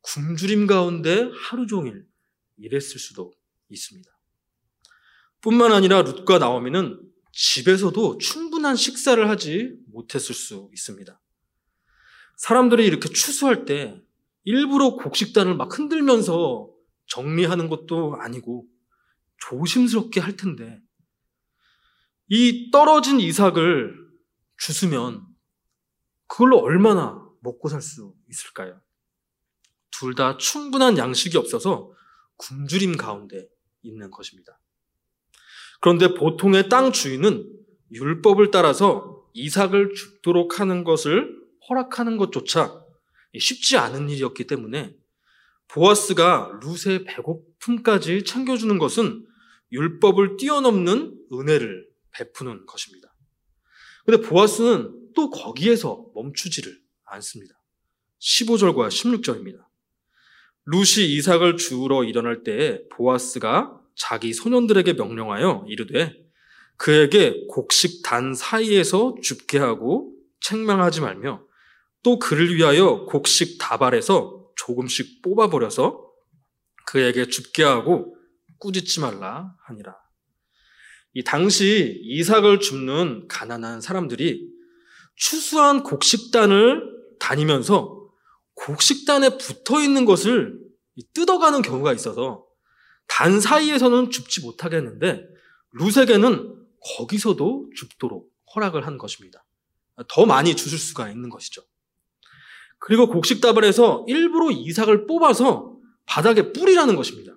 굶주림 0.00 0.66
가운데 0.66 1.30
하루 1.34 1.66
종일 1.66 2.06
일했을 2.56 2.98
수도 2.98 3.32
있습니다. 3.68 4.10
뿐만 5.40 5.72
아니라 5.72 6.02
룻과 6.02 6.38
나오미는 6.38 7.00
집에서도 7.32 8.18
충분한 8.18 8.76
식사를 8.76 9.28
하지 9.28 9.76
못했을 9.88 10.34
수 10.34 10.70
있습니다. 10.72 11.20
사람들이 12.36 12.86
이렇게 12.86 13.08
추수할 13.08 13.64
때 13.64 14.00
일부러 14.46 14.90
곡식단을 14.94 15.56
막 15.56 15.76
흔들면서 15.76 16.70
정리하는 17.08 17.68
것도 17.68 18.16
아니고 18.20 18.64
조심스럽게 19.38 20.20
할 20.20 20.36
텐데 20.36 20.80
이 22.28 22.70
떨어진 22.70 23.20
이삭을 23.20 23.94
주스면 24.56 25.26
그걸로 26.28 26.58
얼마나 26.58 27.22
먹고 27.42 27.68
살 27.68 27.82
수 27.82 28.14
있을까요? 28.30 28.80
둘 29.90 30.14
다 30.14 30.36
충분한 30.36 30.96
양식이 30.98 31.36
없어서 31.38 31.90
굶주림 32.36 32.96
가운데 32.96 33.48
있는 33.82 34.10
것입니다. 34.10 34.60
그런데 35.80 36.14
보통의 36.14 36.68
땅 36.68 36.92
주인은 36.92 37.52
율법을 37.92 38.50
따라서 38.52 39.28
이삭을 39.34 39.94
죽도록 39.94 40.60
하는 40.60 40.84
것을 40.84 41.36
허락하는 41.68 42.16
것조차 42.16 42.85
쉽지 43.38 43.76
않은 43.76 44.08
일이었기 44.08 44.46
때문에 44.46 44.94
보아스가 45.68 46.58
룻의 46.62 47.04
배고픔까지 47.04 48.24
챙겨주는 48.24 48.78
것은 48.78 49.26
율법을 49.72 50.36
뛰어넘는 50.36 51.18
은혜를 51.32 51.88
베푸는 52.12 52.66
것입니다. 52.66 53.14
근데 54.04 54.26
보아스는 54.26 55.12
또 55.14 55.30
거기에서 55.30 56.06
멈추지를 56.14 56.78
않습니다. 57.04 57.60
15절과 58.20 58.88
16절입니다. 58.88 59.66
룻이 60.66 61.14
이삭을 61.16 61.56
주우러 61.56 62.04
일어날 62.04 62.42
때에 62.42 62.80
보아스가 62.90 63.80
자기 63.94 64.32
소년들에게 64.32 64.94
명령하여 64.94 65.64
이르되 65.68 66.14
그에게 66.76 67.46
곡식 67.48 68.02
단 68.02 68.34
사이에서 68.34 69.14
줍게 69.22 69.58
하고 69.58 70.12
책망하지 70.40 71.00
말며 71.00 71.45
또 72.06 72.20
그를 72.20 72.54
위하여 72.54 73.04
곡식 73.06 73.58
다발에서 73.58 74.52
조금씩 74.54 75.22
뽑아버려서 75.22 76.08
그에게 76.86 77.26
줍게 77.26 77.64
하고 77.64 78.16
꾸짖지 78.60 79.00
말라 79.00 79.56
하니라. 79.66 79.96
이 81.14 81.24
당시 81.24 82.00
이삭을 82.04 82.60
줍는 82.60 83.26
가난한 83.26 83.80
사람들이 83.80 84.48
추수한 85.16 85.82
곡식단을 85.82 86.84
다니면서 87.18 88.08
곡식단에 88.54 89.36
붙어 89.38 89.82
있는 89.82 90.04
것을 90.04 90.60
뜯어가는 91.12 91.60
경우가 91.60 91.92
있어서 91.92 92.46
단 93.08 93.40
사이에서는 93.40 94.12
줍지 94.12 94.42
못하겠는데 94.42 95.26
루세게는 95.72 96.54
거기서도 96.98 97.68
줍도록 97.74 98.30
허락을 98.54 98.86
한 98.86 98.96
것입니다. 98.96 99.44
더 100.08 100.24
많이 100.24 100.54
주실 100.54 100.78
수가 100.78 101.10
있는 101.10 101.30
것이죠. 101.30 101.62
그리고 102.78 103.08
곡식다발에서 103.08 104.04
일부러 104.08 104.50
이삭을 104.50 105.06
뽑아서 105.06 105.76
바닥에 106.06 106.52
뿌리라는 106.52 106.96
것입니다. 106.96 107.32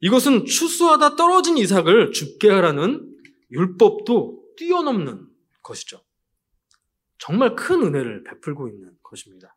이것은 0.00 0.44
추수하다 0.44 1.16
떨어진 1.16 1.56
이삭을 1.58 2.12
죽게 2.12 2.50
하라는 2.50 3.10
율법도 3.50 4.42
뛰어넘는 4.56 5.26
것이죠. 5.62 6.02
정말 7.18 7.54
큰 7.54 7.82
은혜를 7.82 8.24
베풀고 8.24 8.68
있는 8.68 8.92
것입니다. 9.02 9.56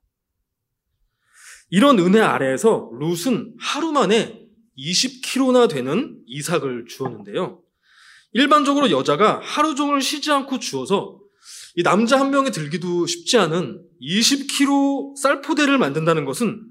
이런 1.70 2.00
은혜 2.00 2.22
아래에서 2.22 2.89
룻은 2.93 3.56
하루 3.60 3.91
만에 3.91 4.48
20kg나 4.78 5.70
되는 5.70 6.22
이삭을 6.28 6.86
주었는데요. 6.86 7.62
일반적으로 8.32 8.91
여자가 8.91 9.41
하루 9.43 9.76
종일 9.76 10.02
쉬지 10.02 10.32
않고 10.32 10.60
주어서 10.60 11.20
이 11.78 11.84
남자 11.84 12.20
한 12.20 12.32
명이 12.32 12.50
들기도 12.50 13.06
쉽지 13.06 13.38
않은 13.38 13.88
20kg 14.02 15.16
쌀포대를 15.16 15.78
만든다는 15.78 16.26
것은 16.26 16.68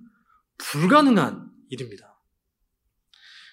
불가능한 0.59 1.49
일입니다. 1.71 2.21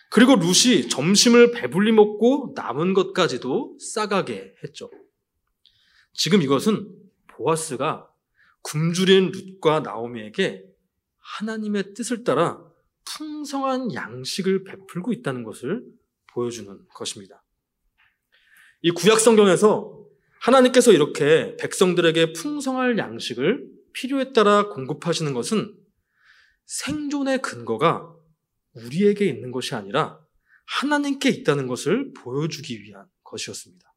그리고 0.10 0.36
룻이 0.36 0.90
점심을 0.90 1.52
배불리 1.52 1.92
먹고 1.92 2.54
남은 2.56 2.96
것까지도 2.96 3.78
싸가게 3.80 4.56
했죠. 4.64 4.90
지금 6.14 6.42
이것은 6.42 6.92
보아스가 7.28 8.10
굶주린 8.64 9.32
룻과 9.32 9.82
나오미에게 9.82 10.64
하나님의 11.20 11.94
뜻을 11.94 12.24
따라 12.24 12.64
풍성한 13.06 13.94
양식을 13.94 14.64
베풀고 14.64 15.14
있다는 15.14 15.44
것을 15.44 15.84
보여주는 16.32 16.80
것입니다. 16.96 17.44
이 18.82 18.90
구약 18.90 19.20
성경에서 19.20 20.03
하나님께서 20.44 20.92
이렇게 20.92 21.56
백성들에게 21.58 22.34
풍성할 22.34 22.98
양식을 22.98 23.66
필요에 23.94 24.34
따라 24.34 24.68
공급하시는 24.68 25.34
것은 25.34 25.74
생존의 26.66 27.42
근거가 27.42 28.14
우리에게 28.74 29.26
있는 29.26 29.52
것이 29.52 29.74
아니라 29.74 30.20
하나님께 30.66 31.30
있다는 31.30 31.68
것을 31.68 32.12
보여주기 32.14 32.82
위한 32.82 33.06
것이었습니다. 33.24 33.94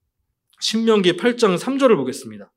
신명기 0.60 1.16
8장 1.16 1.58
3절을 1.58 1.96
보겠습니다. 1.96 2.52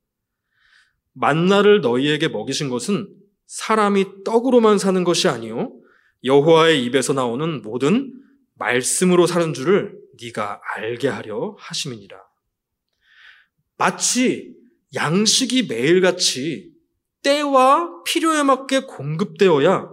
만나를 1.14 1.82
너희에게 1.82 2.28
먹이신 2.28 2.70
것은 2.70 3.10
사람이 3.48 4.24
떡으로만 4.24 4.78
사는 4.78 5.04
것이 5.04 5.28
아니요 5.28 5.76
여호와의 6.24 6.84
입에서 6.86 7.14
나오는 7.14 7.64
모든 7.64 8.14
말씀으로 8.54 9.26
사는 9.26 9.52
줄을 9.54 9.98
네가 10.22 10.62
알게 10.76 11.08
하려 11.08 11.56
하심이니라. 11.58 12.29
마치 13.80 14.56
양식이 14.94 15.64
매일같이 15.68 16.74
때와 17.24 18.04
필요에 18.04 18.44
맞게 18.44 18.82
공급되어야 18.82 19.90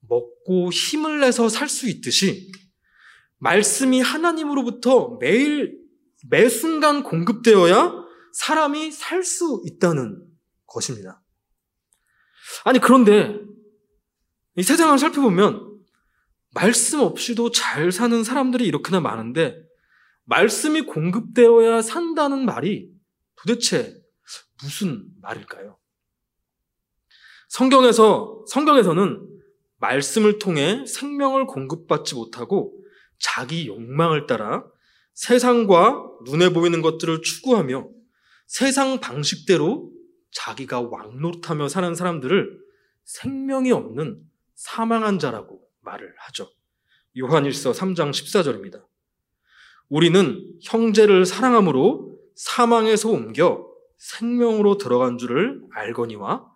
먹고 0.00 0.70
힘을 0.70 1.20
내서 1.20 1.48
살 1.48 1.68
수 1.68 1.88
있듯이 1.88 2.50
말씀이 3.38 4.00
하나님으로부터 4.00 5.18
매일 5.20 5.78
매 6.28 6.48
순간 6.48 7.04
공급되어야 7.04 7.94
사람이 8.32 8.90
살 8.90 9.22
수 9.22 9.62
있다는 9.64 10.20
것입니다. 10.66 11.22
아니 12.64 12.80
그런데 12.80 13.38
이 14.56 14.62
세상을 14.64 14.98
살펴보면 14.98 15.78
말씀 16.54 16.98
없이도 17.00 17.52
잘 17.52 17.92
사는 17.92 18.24
사람들이 18.24 18.66
이렇게나 18.66 19.00
많은데 19.00 19.56
말씀이 20.24 20.82
공급되어야 20.82 21.82
산다는 21.82 22.44
말이 22.44 22.97
도대체 23.40 23.94
무슨 24.62 25.06
말일까요? 25.20 25.78
성경에서, 27.48 28.44
성경에서는 28.48 29.26
말씀을 29.78 30.38
통해 30.38 30.84
생명을 30.86 31.46
공급받지 31.46 32.14
못하고 32.14 32.74
자기 33.18 33.66
욕망을 33.66 34.26
따라 34.26 34.64
세상과 35.14 36.04
눈에 36.24 36.50
보이는 36.50 36.82
것들을 36.82 37.22
추구하며 37.22 37.88
세상 38.46 39.00
방식대로 39.00 39.92
자기가 40.30 40.80
왕노릇하며 40.82 41.68
사는 41.68 41.94
사람들을 41.94 42.58
생명이 43.04 43.72
없는 43.72 44.20
사망한 44.54 45.18
자라고 45.18 45.60
말을 45.80 46.14
하죠. 46.18 46.50
요한일서 47.18 47.72
3장 47.72 48.10
14절입니다. 48.10 48.84
우리는 49.88 50.58
형제를 50.62 51.24
사랑함으로 51.24 52.17
사망에서 52.38 53.08
옮겨 53.08 53.66
생명으로 53.96 54.78
들어간 54.78 55.18
줄을 55.18 55.60
알거니와 55.72 56.46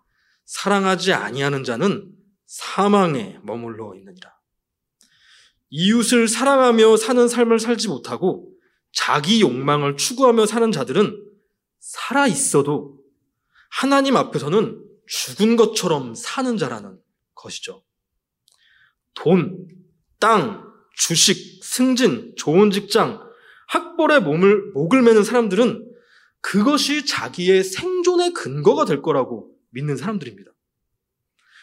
사랑하지 0.45 1.11
아니하는 1.11 1.65
자는 1.65 2.09
사망에 2.45 3.37
머물러 3.43 3.93
있느니라. 3.95 4.33
이웃을 5.69 6.29
사랑하며 6.29 6.95
사는 6.95 7.27
삶을 7.27 7.59
살지 7.59 7.89
못하고 7.89 8.49
자기 8.93 9.41
욕망을 9.41 9.97
추구하며 9.97 10.45
사는 10.45 10.71
자들은 10.71 11.21
살아 11.79 12.27
있어도 12.27 12.99
하나님 13.69 14.15
앞에서는 14.15 14.81
죽은 15.05 15.57
것처럼 15.57 16.15
사는 16.15 16.57
자라는 16.57 16.97
것이죠. 17.35 17.83
돈, 19.15 19.67
땅, 20.17 20.63
주식, 20.95 21.61
승진, 21.61 22.35
좋은 22.37 22.71
직장, 22.71 23.32
학벌에 23.67 24.19
몸을, 24.19 24.71
목을 24.73 25.01
매는 25.01 25.23
사람들은 25.23 25.89
그것이 26.41 27.05
자기의 27.05 27.63
생존의 27.63 28.33
근거가 28.33 28.85
될 28.85 29.01
거라고 29.01 29.51
믿는 29.71 29.95
사람들입니다. 29.95 30.51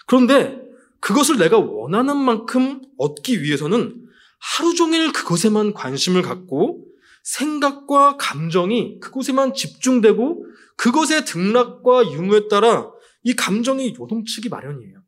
그런데 0.06 0.60
그것을 1.00 1.38
내가 1.38 1.58
원하는 1.58 2.16
만큼 2.16 2.82
얻기 2.98 3.42
위해서는 3.42 4.06
하루 4.38 4.74
종일 4.74 5.12
그것에만 5.12 5.74
관심을 5.74 6.22
갖고 6.22 6.86
생각과 7.22 8.16
감정이 8.16 8.98
그곳에만 9.00 9.54
집중되고 9.54 10.46
그것의 10.76 11.26
등락과 11.26 12.12
유무에 12.12 12.48
따라 12.48 12.90
이 13.22 13.34
감정이 13.34 13.94
요동치기 13.98 14.48
마련이에요. 14.48 15.02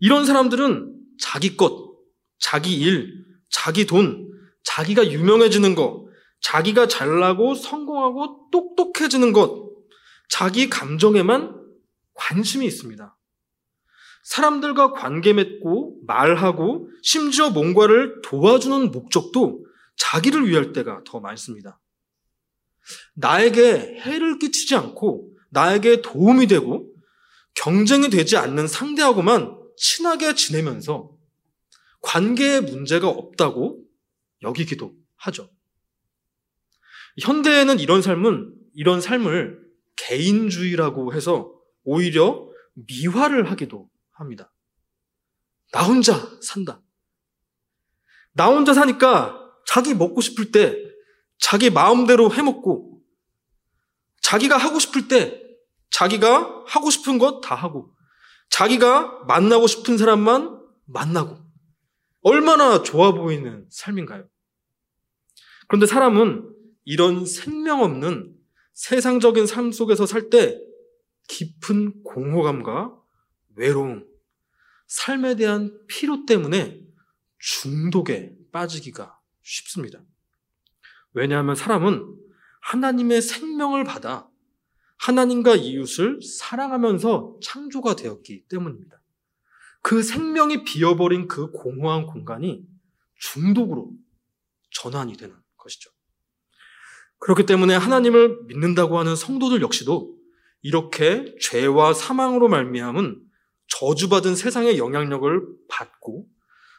이런 0.00 0.24
사람들은 0.24 0.94
자기 1.20 1.56
것, 1.56 1.92
자기 2.38 2.76
일, 2.76 3.24
자기 3.50 3.86
돈, 3.86 4.31
자기가 4.64 5.10
유명해지는 5.10 5.74
것, 5.74 6.06
자기가 6.40 6.88
잘나고 6.88 7.54
성공하고 7.54 8.48
똑똑해지는 8.50 9.32
것, 9.32 9.70
자기 10.28 10.68
감정에만 10.68 11.54
관심이 12.14 12.66
있습니다. 12.66 13.16
사람들과 14.24 14.92
관계 14.92 15.32
맺고 15.32 15.98
말하고 16.06 16.88
심지어 17.02 17.50
뭔가를 17.50 18.22
도와주는 18.22 18.90
목적도 18.90 19.64
자기를 19.96 20.48
위할 20.48 20.72
때가 20.72 21.02
더 21.04 21.20
많습니다. 21.20 21.80
나에게 23.14 24.00
해를 24.00 24.38
끼치지 24.38 24.74
않고 24.74 25.28
나에게 25.50 26.02
도움이 26.02 26.46
되고 26.46 26.88
경쟁이 27.54 28.08
되지 28.08 28.36
않는 28.36 28.66
상대하고만 28.66 29.56
친하게 29.76 30.34
지내면서 30.34 31.10
관계에 32.00 32.60
문제가 32.60 33.08
없다고 33.08 33.81
여기기도 34.42 34.94
하죠. 35.16 35.50
현대에는 37.20 37.78
이런 37.78 38.02
삶은 38.02 38.54
이런 38.74 39.00
삶을 39.00 39.60
개인주의라고 39.96 41.14
해서 41.14 41.52
오히려 41.84 42.48
미화를 42.74 43.50
하기도 43.50 43.90
합니다. 44.12 44.52
나 45.72 45.82
혼자 45.84 46.14
산다. 46.40 46.82
나 48.34 48.46
혼자 48.48 48.72
사니까 48.72 49.38
자기 49.66 49.94
먹고 49.94 50.20
싶을 50.20 50.50
때 50.52 50.76
자기 51.38 51.70
마음대로 51.70 52.32
해먹고 52.32 53.00
자기가 54.22 54.56
하고 54.56 54.78
싶을 54.78 55.08
때 55.08 55.40
자기가 55.90 56.64
하고 56.66 56.90
싶은 56.90 57.18
것 57.18 57.40
다 57.40 57.54
하고 57.54 57.94
자기가 58.48 59.24
만나고 59.26 59.66
싶은 59.66 59.98
사람만 59.98 60.60
만나고 60.86 61.38
얼마나 62.22 62.82
좋아 62.82 63.12
보이는 63.12 63.66
삶인가요? 63.70 64.28
그런데 65.68 65.86
사람은 65.86 66.48
이런 66.84 67.24
생명 67.26 67.82
없는 67.82 68.34
세상적인 68.74 69.46
삶 69.46 69.72
속에서 69.72 70.06
살 70.06 70.30
때 70.30 70.58
깊은 71.28 72.02
공허감과 72.02 72.98
외로움, 73.54 74.06
삶에 74.86 75.36
대한 75.36 75.78
피로 75.88 76.26
때문에 76.26 76.80
중독에 77.38 78.34
빠지기가 78.52 79.18
쉽습니다. 79.42 80.00
왜냐하면 81.12 81.54
사람은 81.54 82.16
하나님의 82.60 83.22
생명을 83.22 83.84
받아 83.84 84.28
하나님과 84.98 85.56
이웃을 85.56 86.20
사랑하면서 86.22 87.38
창조가 87.42 87.96
되었기 87.96 88.46
때문입니다. 88.48 89.00
그 89.82 90.02
생명이 90.02 90.62
비어버린 90.64 91.26
그 91.26 91.50
공허한 91.50 92.06
공간이 92.06 92.64
중독으로 93.16 93.92
전환이 94.70 95.16
되는 95.16 95.41
것이죠. 95.62 95.90
그렇기 97.18 97.46
때문에 97.46 97.74
하나님을 97.76 98.44
믿는다고 98.46 98.98
하는 98.98 99.14
성도들 99.14 99.62
역시도 99.62 100.16
이렇게 100.60 101.34
죄와 101.40 101.94
사망으로 101.94 102.48
말미암은 102.48 103.20
저주받은 103.68 104.34
세상의 104.34 104.78
영향력을 104.78 105.46
받고 105.68 106.26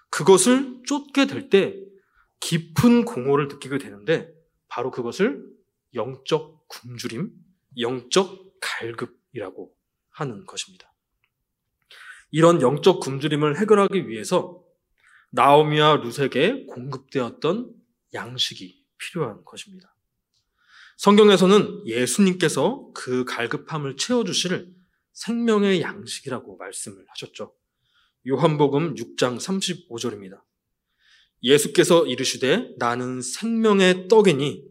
그것을 0.09 0.81
쫓게 0.85 1.27
될 1.27 1.49
때 1.49 1.75
깊은 2.39 3.05
공허를 3.05 3.47
느끼게 3.47 3.77
되는데 3.77 4.29
바로 4.67 4.91
그것을 4.91 5.45
영적 5.93 6.67
굶주림, 6.67 7.31
영적 7.79 8.59
갈급이라고 8.59 9.73
하는 10.09 10.45
것입니다. 10.45 10.93
이런 12.31 12.61
영적 12.61 12.99
굶주림을 12.99 13.59
해결하기 13.59 14.09
위해서 14.09 14.61
나오미와 15.31 15.97
루색에 15.97 16.65
공급되었던 16.65 17.71
양식이 18.13 18.85
필요한 18.97 19.43
것입니다. 19.43 19.93
성경에서는 20.97 21.87
예수님께서 21.87 22.91
그 22.93 23.25
갈급함을 23.25 23.97
채워주실 23.97 24.73
생명의 25.11 25.81
양식이라고 25.81 26.57
말씀을 26.57 27.05
하셨죠. 27.09 27.53
요한복음 28.27 28.95
6장 28.95 29.37
35절입니다. 29.37 30.41
예수께서 31.43 32.05
이르시되 32.05 32.73
나는 32.77 33.21
생명의 33.21 34.07
떡이니 34.07 34.63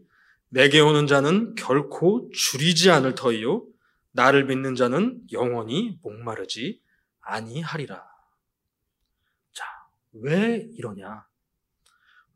내게 0.49 0.79
오는 0.79 1.07
자는 1.07 1.55
결코 1.55 2.29
줄이지 2.33 2.89
않을 2.89 3.15
터이요 3.15 3.65
나를 4.11 4.45
믿는 4.45 4.75
자는 4.75 5.21
영원히 5.31 5.97
목마르지 6.01 6.81
아니하리라. 7.21 8.03
자, 9.51 9.65
왜 10.13 10.67
이러냐? 10.73 11.25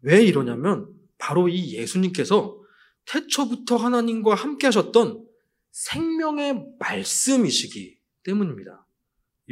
왜 0.02 0.24
이러냐면 0.24 0.97
바로 1.17 1.49
이 1.49 1.73
예수님께서 1.73 2.58
태초부터 3.06 3.77
하나님과 3.77 4.36
함께 4.36 4.67
하셨던 4.67 5.25
생명의 5.71 6.65
말씀이시기 6.80 7.97
때문입니다. 8.23 8.86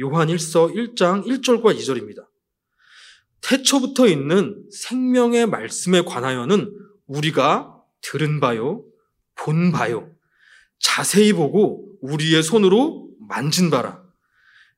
요한 0.00 0.28
1서 0.28 0.74
1장 0.74 1.24
1절과 1.26 1.76
2절입니다. 1.76 2.26
태초부터 3.40 4.08
있는 4.08 4.68
생명의 4.70 5.46
말씀에 5.46 6.02
관하여는 6.02 6.76
우리가 7.06 7.80
들은 8.02 8.40
바요, 8.40 8.84
본 9.36 9.72
바요, 9.72 10.12
자세히 10.78 11.32
보고 11.32 11.86
우리의 12.00 12.42
손으로 12.42 13.08
만진 13.20 13.70
바라. 13.70 14.02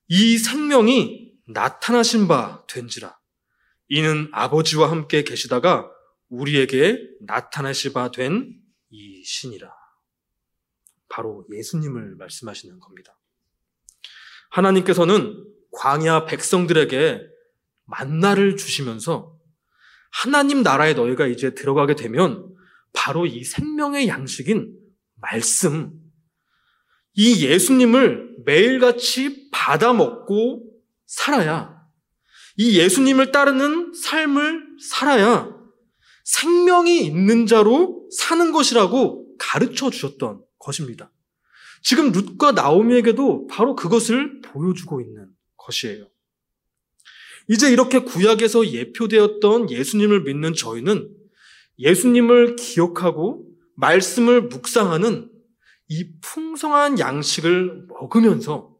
이 0.08 0.38
생명이 0.38 1.32
나타나신 1.46 2.28
바 2.28 2.64
된지라. 2.68 3.18
이는 3.88 4.28
아버지와 4.32 4.90
함께 4.90 5.24
계시다가 5.24 5.90
우리에게 6.28 6.98
나타나시 7.20 7.92
바된 7.92 8.54
이 8.90 9.22
신이라. 9.24 9.70
바로 11.08 11.46
예수님을 11.52 12.16
말씀하시는 12.16 12.78
겁니다. 12.80 13.18
하나님께서는 14.50 15.44
광야 15.72 16.26
백성들에게 16.26 17.20
만나를 17.84 18.56
주시면서 18.56 19.38
하나님 20.10 20.62
나라에 20.62 20.94
너희가 20.94 21.26
이제 21.26 21.54
들어가게 21.54 21.94
되면 21.94 22.54
바로 22.92 23.26
이 23.26 23.44
생명의 23.44 24.08
양식인 24.08 24.74
말씀, 25.16 25.92
이 27.14 27.44
예수님을 27.44 28.36
매일같이 28.44 29.50
받아 29.50 29.92
먹고 29.92 30.64
살아야, 31.06 31.78
이 32.56 32.78
예수님을 32.78 33.32
따르는 33.32 33.92
삶을 33.94 34.78
살아야 34.80 35.57
생명이 36.28 37.06
있는 37.06 37.46
자로 37.46 38.06
사는 38.12 38.52
것이라고 38.52 39.34
가르쳐 39.38 39.88
주셨던 39.88 40.42
것입니다. 40.58 41.10
지금 41.82 42.12
룻과 42.12 42.52
나오미에게도 42.52 43.46
바로 43.46 43.74
그것을 43.74 44.42
보여주고 44.42 45.00
있는 45.00 45.30
것이에요. 45.56 46.06
이제 47.48 47.72
이렇게 47.72 48.00
구약에서 48.00 48.68
예표되었던 48.68 49.70
예수님을 49.70 50.24
믿는 50.24 50.52
저희는 50.52 51.10
예수님을 51.78 52.56
기억하고 52.56 53.46
말씀을 53.76 54.42
묵상하는 54.48 55.30
이 55.88 56.10
풍성한 56.20 56.98
양식을 56.98 57.86
먹으면서 57.88 58.76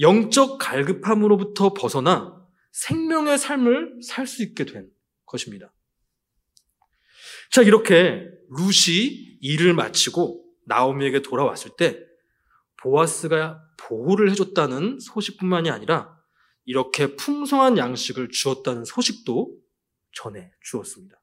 영적 0.00 0.58
갈급함으로부터 0.58 1.72
벗어나 1.72 2.36
생명의 2.72 3.38
삶을 3.38 4.00
살 4.02 4.26
수 4.26 4.42
있게 4.42 4.66
된 4.66 4.90
것입니다. 5.24 5.72
자, 7.50 7.62
이렇게 7.62 8.28
룻이 8.48 9.38
일을 9.40 9.74
마치고 9.74 10.44
나오미에게 10.66 11.22
돌아왔을 11.22 11.72
때 11.76 11.98
보아스가 12.78 13.62
보호를 13.76 14.30
해줬다는 14.30 14.98
소식뿐만이 15.00 15.70
아니라 15.70 16.16
이렇게 16.64 17.14
풍성한 17.16 17.78
양식을 17.78 18.30
주었다는 18.30 18.84
소식도 18.84 19.56
전해 20.12 20.50
주었습니다. 20.62 21.20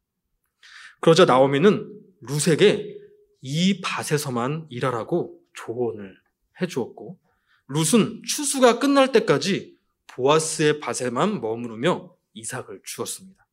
그러자 1.01 1.25
나오미는 1.25 1.91
룻에게 2.21 2.97
이 3.41 3.81
밭에서만 3.81 4.67
일하라고 4.69 5.39
조언을 5.53 6.15
해 6.61 6.67
주었고 6.67 7.19
룻은 7.67 8.21
추수가 8.25 8.79
끝날 8.79 9.11
때까지 9.11 9.77
보아스의 10.07 10.79
밭에만 10.79 11.41
머무르며 11.41 12.15
이삭을 12.33 12.81
주었습니다. 12.85 13.45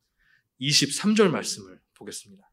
23절 0.61 1.30
말씀을 1.30 1.80
보겠습니다. 1.94 2.49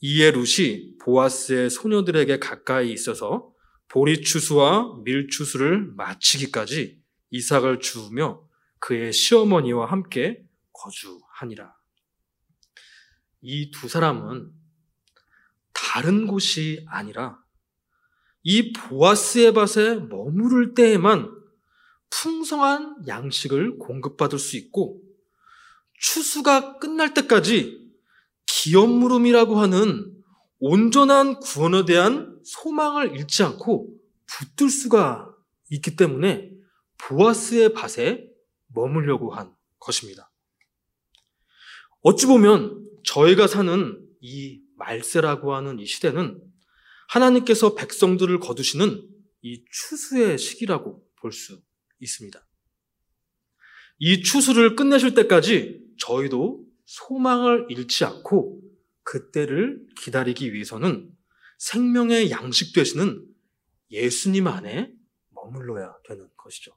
이에 0.00 0.30
룻이 0.30 0.96
보아스의 0.98 1.70
소녀들에게 1.70 2.38
가까이 2.38 2.92
있어서 2.92 3.52
보리추수와 3.88 5.00
밀추수를 5.04 5.92
마치기까지 5.96 7.00
이삭을 7.30 7.80
주우며 7.80 8.48
그의 8.78 9.12
시어머니와 9.12 9.86
함께 9.86 10.42
거주하니라. 10.72 11.74
이 13.42 13.70
두 13.70 13.88
사람은 13.88 14.52
다른 15.72 16.26
곳이 16.26 16.84
아니라 16.88 17.42
이 18.42 18.72
보아스의 18.72 19.52
밭에 19.52 19.96
머무를 19.96 20.74
때에만 20.74 21.30
풍성한 22.10 23.06
양식을 23.06 23.78
공급받을 23.78 24.38
수 24.38 24.56
있고 24.56 25.02
추수가 25.98 26.78
끝날 26.78 27.12
때까지 27.12 27.89
기업물음이라고 28.62 29.58
하는 29.58 30.14
온전한 30.58 31.40
구원에 31.40 31.86
대한 31.86 32.38
소망을 32.44 33.16
잃지 33.16 33.42
않고 33.42 33.88
붙들 34.26 34.68
수가 34.68 35.34
있기 35.70 35.96
때문에 35.96 36.50
보아스의 36.98 37.72
밭에 37.72 38.28
머물려고 38.74 39.32
한 39.32 39.54
것입니다. 39.78 40.30
어찌 42.02 42.26
보면 42.26 42.86
저희가 43.04 43.46
사는 43.46 44.06
이 44.20 44.60
말세라고 44.76 45.54
하는 45.54 45.78
이 45.78 45.86
시대는 45.86 46.42
하나님께서 47.08 47.74
백성들을 47.74 48.38
거두시는 48.40 49.08
이 49.42 49.64
추수의 49.70 50.36
시기라고 50.36 51.02
볼 51.16 51.32
수 51.32 51.62
있습니다. 52.00 52.46
이 53.98 54.22
추수를 54.22 54.76
끝내실 54.76 55.14
때까지 55.14 55.80
저희도 55.98 56.69
소망을 56.90 57.66
잃지 57.68 58.04
않고 58.04 58.60
그때를 59.04 59.80
기다리기 59.96 60.52
위해서는 60.52 61.08
생명의 61.56 62.32
양식 62.32 62.74
되시는 62.74 63.24
예수님 63.92 64.48
안에 64.48 64.92
머물러야 65.30 65.94
되는 66.08 66.28
것이죠. 66.36 66.72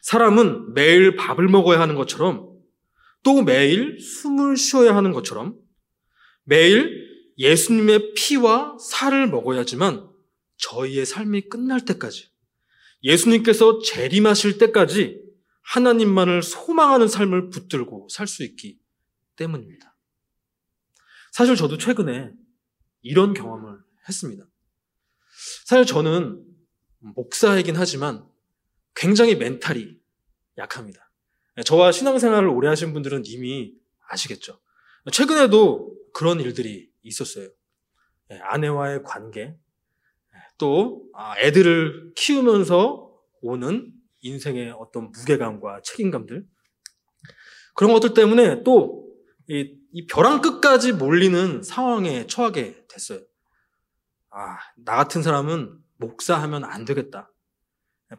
사람은 0.00 0.72
매일 0.72 1.16
밥을 1.16 1.48
먹어야 1.48 1.80
하는 1.80 1.96
것처럼 1.96 2.50
또 3.22 3.42
매일 3.42 4.00
숨을 4.00 4.56
쉬어야 4.56 4.96
하는 4.96 5.12
것처럼 5.12 5.54
매일 6.44 7.06
예수님의 7.36 8.14
피와 8.14 8.78
살을 8.78 9.28
먹어야지만 9.28 10.08
저희의 10.56 11.04
삶이 11.04 11.50
끝날 11.50 11.84
때까지 11.84 12.30
예수님께서 13.02 13.80
재림하실 13.80 14.56
때까지 14.56 15.21
하나님만을 15.62 16.42
소망하는 16.42 17.08
삶을 17.08 17.50
붙들고 17.50 18.08
살 18.10 18.26
수 18.26 18.42
있기 18.44 18.78
때문입니다. 19.36 19.96
사실 21.32 21.56
저도 21.56 21.78
최근에 21.78 22.32
이런 23.00 23.32
경험을 23.34 23.78
했습니다. 24.08 24.44
사실 25.64 25.86
저는 25.86 26.44
목사이긴 26.98 27.76
하지만 27.76 28.26
굉장히 28.94 29.34
멘탈이 29.34 29.98
약합니다. 30.58 31.10
저와 31.64 31.92
신앙생활을 31.92 32.48
오래 32.48 32.68
하신 32.68 32.92
분들은 32.92 33.22
이미 33.26 33.74
아시겠죠. 34.08 34.60
최근에도 35.10 35.96
그런 36.12 36.40
일들이 36.40 36.90
있었어요. 37.02 37.48
예, 38.30 38.38
아내와의 38.38 39.02
관계, 39.02 39.40
예, 39.42 39.56
또 40.58 41.08
아, 41.14 41.36
애들을 41.38 42.12
키우면서 42.14 43.10
오는 43.40 43.92
인생의 44.22 44.72
어떤 44.78 45.10
무게감과 45.12 45.82
책임감들 45.82 46.44
그런 47.74 47.92
것들 47.92 48.14
때문에 48.14 48.62
또이 48.62 50.06
벼랑 50.08 50.40
끝까지 50.40 50.92
몰리는 50.92 51.62
상황에 51.62 52.26
처하게 52.26 52.86
됐어요. 52.88 53.20
아, 54.30 54.58
나 54.76 54.96
같은 54.96 55.22
사람은 55.22 55.78
목사하면 55.98 56.64
안 56.64 56.84
되겠다. 56.84 57.30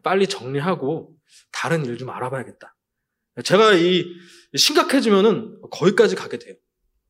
빨리 0.02 0.26
정리하고 0.26 1.16
다른 1.52 1.84
일 1.86 1.96
좀 1.96 2.10
알아봐야겠다. 2.10 2.76
제가 3.44 3.74
이 3.74 4.04
심각해지면은 4.56 5.60
거기까지 5.70 6.14
가게 6.14 6.38
돼요. 6.38 6.54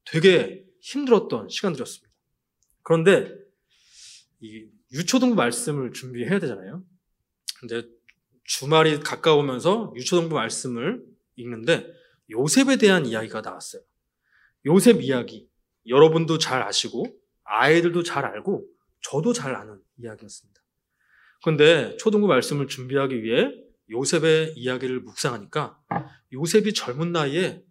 되게 0.05 0.65
힘들었던 0.81 1.49
시간들이었습니다. 1.49 2.15
그런데 2.83 3.35
이 4.41 4.67
유초등부 4.93 5.35
말씀을 5.35 5.93
준비해야 5.93 6.39
되잖아요. 6.39 6.83
근데 7.61 7.83
주말이 8.45 9.01
가까우면서 9.01 9.93
유초등부 9.97 10.35
말씀을 10.35 11.05
읽는데 11.37 11.87
요셉에 12.31 12.77
대한 12.77 13.07
이야기가 13.07 13.41
나왔어요. 13.41 13.83
요셉 14.67 15.03
이야기 15.03 15.49
여러분도 15.87 16.39
잘 16.39 16.63
아시고 16.63 17.05
아이들도 17.45 18.03
잘 18.03 18.25
알고 18.25 18.67
저도 19.03 19.33
잘 19.33 19.55
아는 19.55 19.81
이야기였습니다. 19.99 20.63
그런데 21.43 21.97
초등부 21.99 22.27
말씀을 22.27 22.69
준비하기 22.69 23.23
위해 23.23 23.53
요셉의 23.91 24.55
이야기를 24.57 25.01
묵상하니까 25.01 25.79
요셉이 26.33 26.73
젊은 26.73 27.13
나이에 27.13 27.63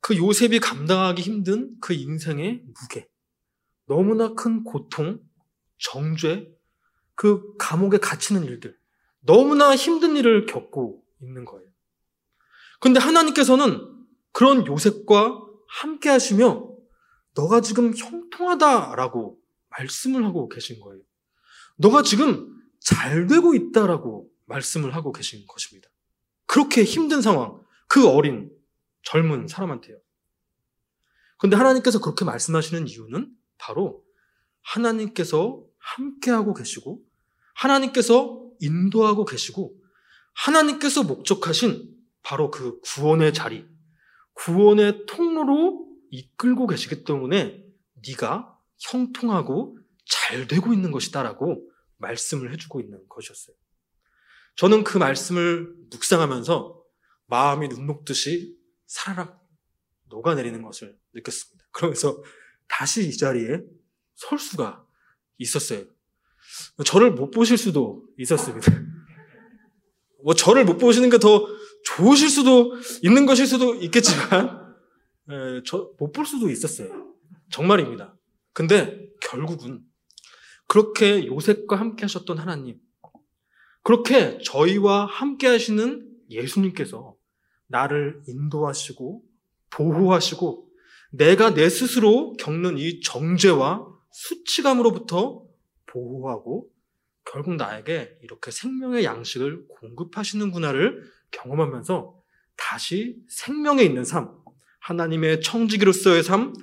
그 0.00 0.16
요셉이 0.16 0.60
감당하기 0.60 1.20
힘든 1.20 1.76
그 1.80 1.92
인생의 1.92 2.62
무게, 2.66 3.08
너무나 3.86 4.34
큰 4.34 4.62
고통, 4.62 5.20
정죄, 5.78 6.48
그 7.16 7.56
감옥에 7.58 7.98
갇히는 7.98 8.44
일들, 8.44 8.77
너무나 9.28 9.76
힘든 9.76 10.16
일을 10.16 10.46
겪고 10.46 11.04
있는 11.20 11.44
거예요. 11.44 11.68
근데 12.80 12.98
하나님께서는 12.98 14.06
그런 14.32 14.66
요셉과 14.66 15.38
함께 15.68 16.08
하시며 16.08 16.66
너가 17.34 17.60
지금 17.60 17.94
형통하다라고 17.94 19.38
말씀을 19.68 20.24
하고 20.24 20.48
계신 20.48 20.80
거예요. 20.80 21.02
너가 21.76 22.02
지금 22.02 22.56
잘 22.80 23.26
되고 23.26 23.54
있다라고 23.54 24.30
말씀을 24.46 24.94
하고 24.94 25.12
계신 25.12 25.46
것입니다. 25.46 25.90
그렇게 26.46 26.82
힘든 26.82 27.20
상황, 27.20 27.60
그 27.86 28.08
어린 28.08 28.50
젊은 29.02 29.46
사람한테요. 29.46 29.98
근데 31.36 31.54
하나님께서 31.54 32.00
그렇게 32.00 32.24
말씀하시는 32.24 32.88
이유는 32.88 33.30
바로 33.58 34.02
하나님께서 34.62 35.62
함께하고 35.76 36.54
계시고 36.54 37.02
하나님께서 37.54 38.47
인도하고 38.60 39.24
계시고 39.24 39.74
하나님께서 40.34 41.02
목적하신 41.02 41.94
바로 42.22 42.50
그 42.50 42.80
구원의 42.80 43.34
자리, 43.34 43.66
구원의 44.34 45.06
통로로 45.06 45.88
이끌고 46.10 46.66
계시기 46.66 47.04
때문에 47.04 47.64
네가 48.06 48.56
형통하고 48.78 49.78
잘 50.06 50.46
되고 50.46 50.72
있는 50.72 50.90
것이다라고 50.90 51.68
말씀을 51.96 52.52
해주고 52.52 52.80
있는 52.80 53.06
것이었어요. 53.08 53.56
저는 54.56 54.84
그 54.84 54.98
말씀을 54.98 55.74
묵상하면서 55.90 56.82
마음이 57.26 57.68
눈 57.68 57.86
녹듯이 57.86 58.56
사라락 58.86 59.46
녹아내리는 60.08 60.62
것을 60.62 60.98
느꼈습니다. 61.14 61.66
그러면서 61.72 62.22
다시 62.66 63.08
이 63.08 63.16
자리에 63.16 63.60
설 64.14 64.38
수가 64.38 64.86
있었어요. 65.38 65.84
저를 66.84 67.12
못 67.12 67.30
보실 67.30 67.56
수도 67.58 68.04
있었습니다. 68.18 68.72
뭐 70.24 70.34
저를 70.34 70.64
못 70.64 70.78
보시는 70.78 71.10
게 71.10 71.18
더 71.18 71.46
좋으실 71.84 72.28
수도 72.28 72.74
있는 73.02 73.26
것일 73.26 73.46
수도 73.46 73.74
있겠지만 73.76 74.74
예, 75.30 75.62
저못 75.64 76.12
볼 76.12 76.26
수도 76.26 76.50
있었어요. 76.50 77.14
정말입니다. 77.50 78.16
근데 78.52 79.08
결국은 79.20 79.82
그렇게 80.66 81.26
요셉과 81.26 81.76
함께 81.76 82.02
하셨던 82.02 82.38
하나님, 82.38 82.78
그렇게 83.82 84.38
저희와 84.44 85.06
함께 85.06 85.46
하시는 85.46 86.06
예수님께서 86.28 87.14
나를 87.68 88.22
인도하시고 88.26 89.22
보호하시고 89.70 90.68
내가 91.12 91.54
내 91.54 91.68
스스로 91.70 92.34
겪는 92.34 92.76
이 92.78 93.00
정죄와 93.00 93.86
수치감으로부터 94.12 95.42
보호하고 95.88 96.70
결국 97.24 97.56
나에게 97.56 98.18
이렇게 98.22 98.50
생명의 98.50 99.04
양식을 99.04 99.68
공급하시는구나를 99.68 101.04
경험하면서 101.30 102.22
다시 102.56 103.16
생명에 103.28 103.82
있는 103.82 104.04
삶, 104.04 104.34
하나님의 104.80 105.42
청지기로서의 105.42 106.22
삶, 106.22 106.54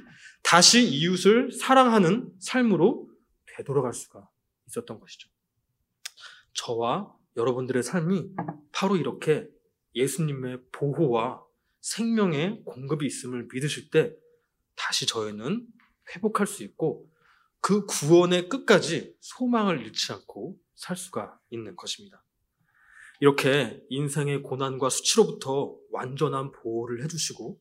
다시 0.44 0.88
이웃을 0.88 1.52
사랑하는 1.52 2.32
삶으로 2.40 3.10
되돌아갈 3.56 3.94
수가 3.94 4.28
있었던 4.68 5.00
것이죠. 5.00 5.30
저와 6.54 7.14
여러분들의 7.38 7.84
삶이 7.84 8.30
바로 8.72 8.96
이렇게 8.98 9.48
예수님의 9.94 10.60
보호와 10.72 11.44
생명의 11.82 12.64
공급이 12.66 13.06
있음을 13.06 13.48
믿으실 13.54 13.90
때 13.92 14.14
다시 14.76 15.06
저희는 15.06 15.66
회복할 16.14 16.48
수 16.48 16.64
있고 16.64 17.10
그 17.66 17.88
구원의 17.88 18.48
끝까지 18.48 19.16
소망을 19.22 19.84
잃지 19.84 20.14
않고 20.14 20.56
살 20.76 20.96
수가 20.96 21.40
있는 21.50 21.76
것입니다. 21.76 22.24
이렇게 23.20 23.84
인생의 23.90 24.44
고난과 24.44 24.90
수치로부터 24.90 25.76
완전한 25.90 26.52
보호를 26.52 27.04
해주시고 27.04 27.60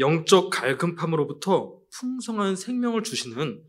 영적 0.00 0.50
갈급함으로부터 0.50 1.80
풍성한 1.92 2.56
생명을 2.56 3.04
주시는 3.04 3.62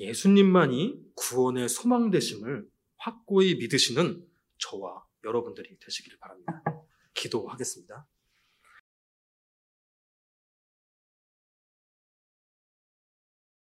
예수님만이 0.00 0.98
구원의 1.14 1.68
소망 1.68 2.10
되심을 2.10 2.66
확고히 2.96 3.56
믿으시는 3.56 4.26
저와 4.56 5.04
여러분들이 5.24 5.78
되시기를 5.78 6.20
바랍니다. 6.20 6.62
기도하겠습니다. 7.12 8.06